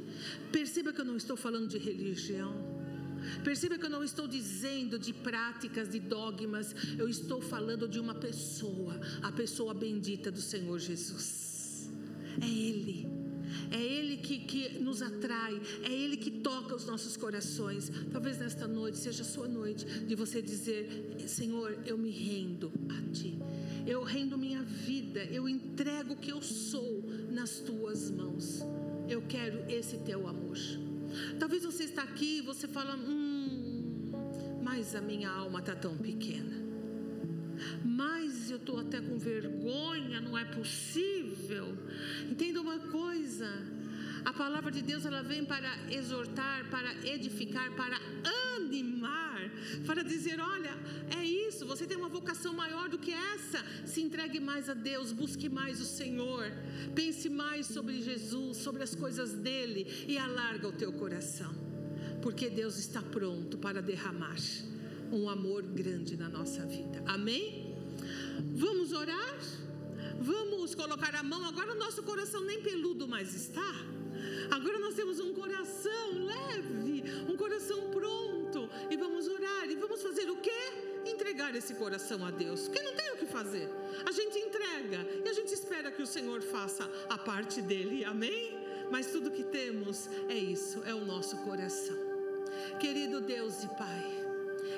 [0.53, 2.77] Perceba que eu não estou falando de religião.
[3.43, 8.15] Perceba que eu não estou dizendo de práticas, de dogmas, eu estou falando de uma
[8.15, 11.89] pessoa, a pessoa bendita do Senhor Jesus.
[12.41, 13.07] É Ele.
[13.71, 17.91] É Ele que, que nos atrai, é Ele que toca os nossos corações.
[18.11, 23.11] Talvez nesta noite seja a sua noite de você dizer: Senhor, eu me rendo a
[23.11, 23.37] Ti,
[23.85, 28.61] eu rendo minha vida, eu entrego o que eu sou nas Tuas mãos.
[29.07, 30.57] Eu quero esse Teu amor.
[31.39, 34.11] Talvez você está aqui e você fala, hum,
[34.63, 36.55] mas a minha alma está tão pequena.
[37.83, 41.77] Mas eu estou até com vergonha, não é possível.
[42.29, 43.49] Entenda uma coisa.
[44.25, 47.97] A palavra de Deus ela vem para exortar, para edificar, para
[48.57, 49.26] animar,
[49.85, 50.73] para dizer: olha,
[51.17, 53.63] é isso, você tem uma vocação maior do que essa.
[53.85, 56.45] Se entregue mais a Deus, busque mais o Senhor,
[56.95, 61.53] pense mais sobre Jesus, sobre as coisas dele e alarga o teu coração,
[62.21, 64.37] porque Deus está pronto para derramar
[65.11, 67.01] um amor grande na nossa vida.
[67.05, 67.75] Amém?
[68.55, 69.39] Vamos orar?
[70.19, 71.45] Vamos colocar a mão.
[71.45, 73.73] Agora o nosso coração nem peludo mais está.
[74.51, 78.69] Agora nós temos um coração leve, um coração pronto.
[78.89, 79.16] E vamos
[79.47, 79.69] orar.
[79.69, 80.61] E vamos fazer o quê?
[81.05, 82.67] Entregar esse coração a Deus.
[82.67, 83.69] Porque não tem o que fazer.
[84.05, 88.03] A gente entrega e a gente espera que o Senhor faça a parte dele.
[88.03, 88.57] Amém?
[88.91, 91.97] Mas tudo que temos é isso, é o nosso coração.
[92.79, 94.05] Querido Deus e Pai,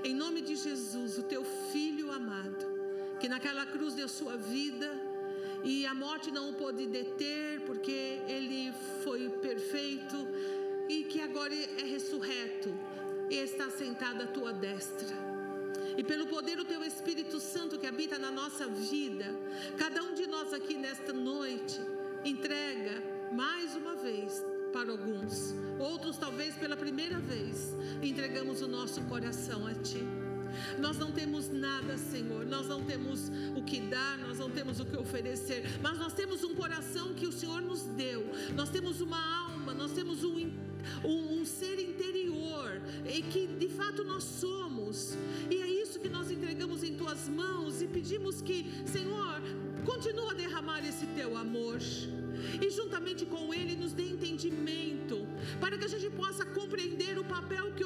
[0.03, 2.65] em nome de Jesus, o teu filho amado,
[3.19, 4.89] que naquela cruz deu sua vida
[5.63, 10.27] e a morte não o pôde deter, porque ele foi perfeito
[10.87, 12.73] e que agora é ressurreto
[13.29, 15.29] e está sentado à tua destra.
[15.97, 19.25] E pelo poder do teu Espírito Santo que habita na nossa vida,
[19.77, 21.79] cada um de nós aqui nesta noite
[22.23, 29.65] entrega mais uma vez para alguns, outros talvez pela primeira vez, entregamos o nosso coração
[29.67, 30.03] a ti.
[30.79, 32.45] Nós não temos nada, Senhor.
[32.45, 36.43] Nós não temos o que dar, nós não temos o que oferecer, mas nós temos
[36.43, 38.25] um coração que o Senhor nos deu.
[38.55, 40.51] Nós temos uma alma, nós temos um,
[41.03, 42.18] um, um ser interior
[43.05, 45.17] e que de fato nós somos.
[45.49, 49.41] E é isso que nós entregamos em tuas mãos e pedimos que, Senhor,
[49.85, 51.79] continua a derramar esse teu amor
[52.61, 55.27] e juntamente com Ele nos dê entendimento,
[55.59, 57.83] para que a gente possa compreender o papel que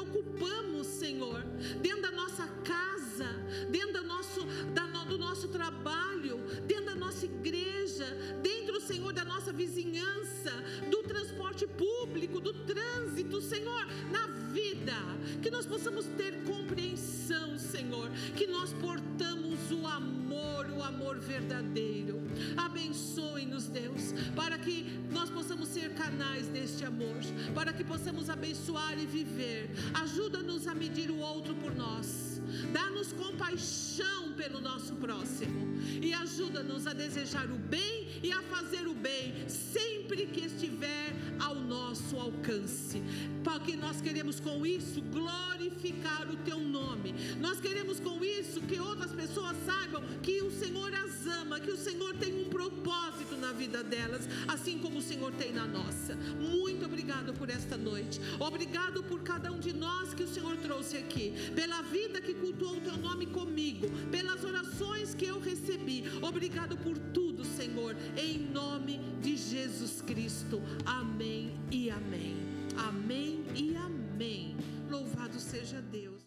[26.83, 27.15] deste amor,
[27.55, 29.69] para que possamos abençoar e viver.
[29.93, 32.41] Ajuda-nos a medir o outro por nós.
[32.71, 38.93] Dá-nos compaixão pelo nosso próximo e ajuda-nos a desejar o bem e a fazer o
[38.93, 43.01] bem sempre que estiver ao nosso alcance.
[43.43, 47.13] Porque nós queremos com isso glorificar o teu nome.
[47.39, 51.77] Nós queremos com isso que outras pessoas saibam que o Senhor as ama, que o
[51.77, 56.15] Senhor tem um propósito na vida delas, assim como o Senhor tem na nossa.
[56.15, 58.19] Muito obrigado por esta noite.
[58.39, 62.77] Obrigado por cada um de nós que o Senhor trouxe aqui, pela vida que cultuou
[62.77, 66.03] o teu nome comigo, pelas orações que eu recebi.
[66.19, 70.59] Obrigado por tudo, Senhor, em nome de Jesus Cristo.
[70.83, 72.35] Amém e amém.
[72.75, 74.57] Amém e amém.
[74.89, 76.22] Louvado seja Deus.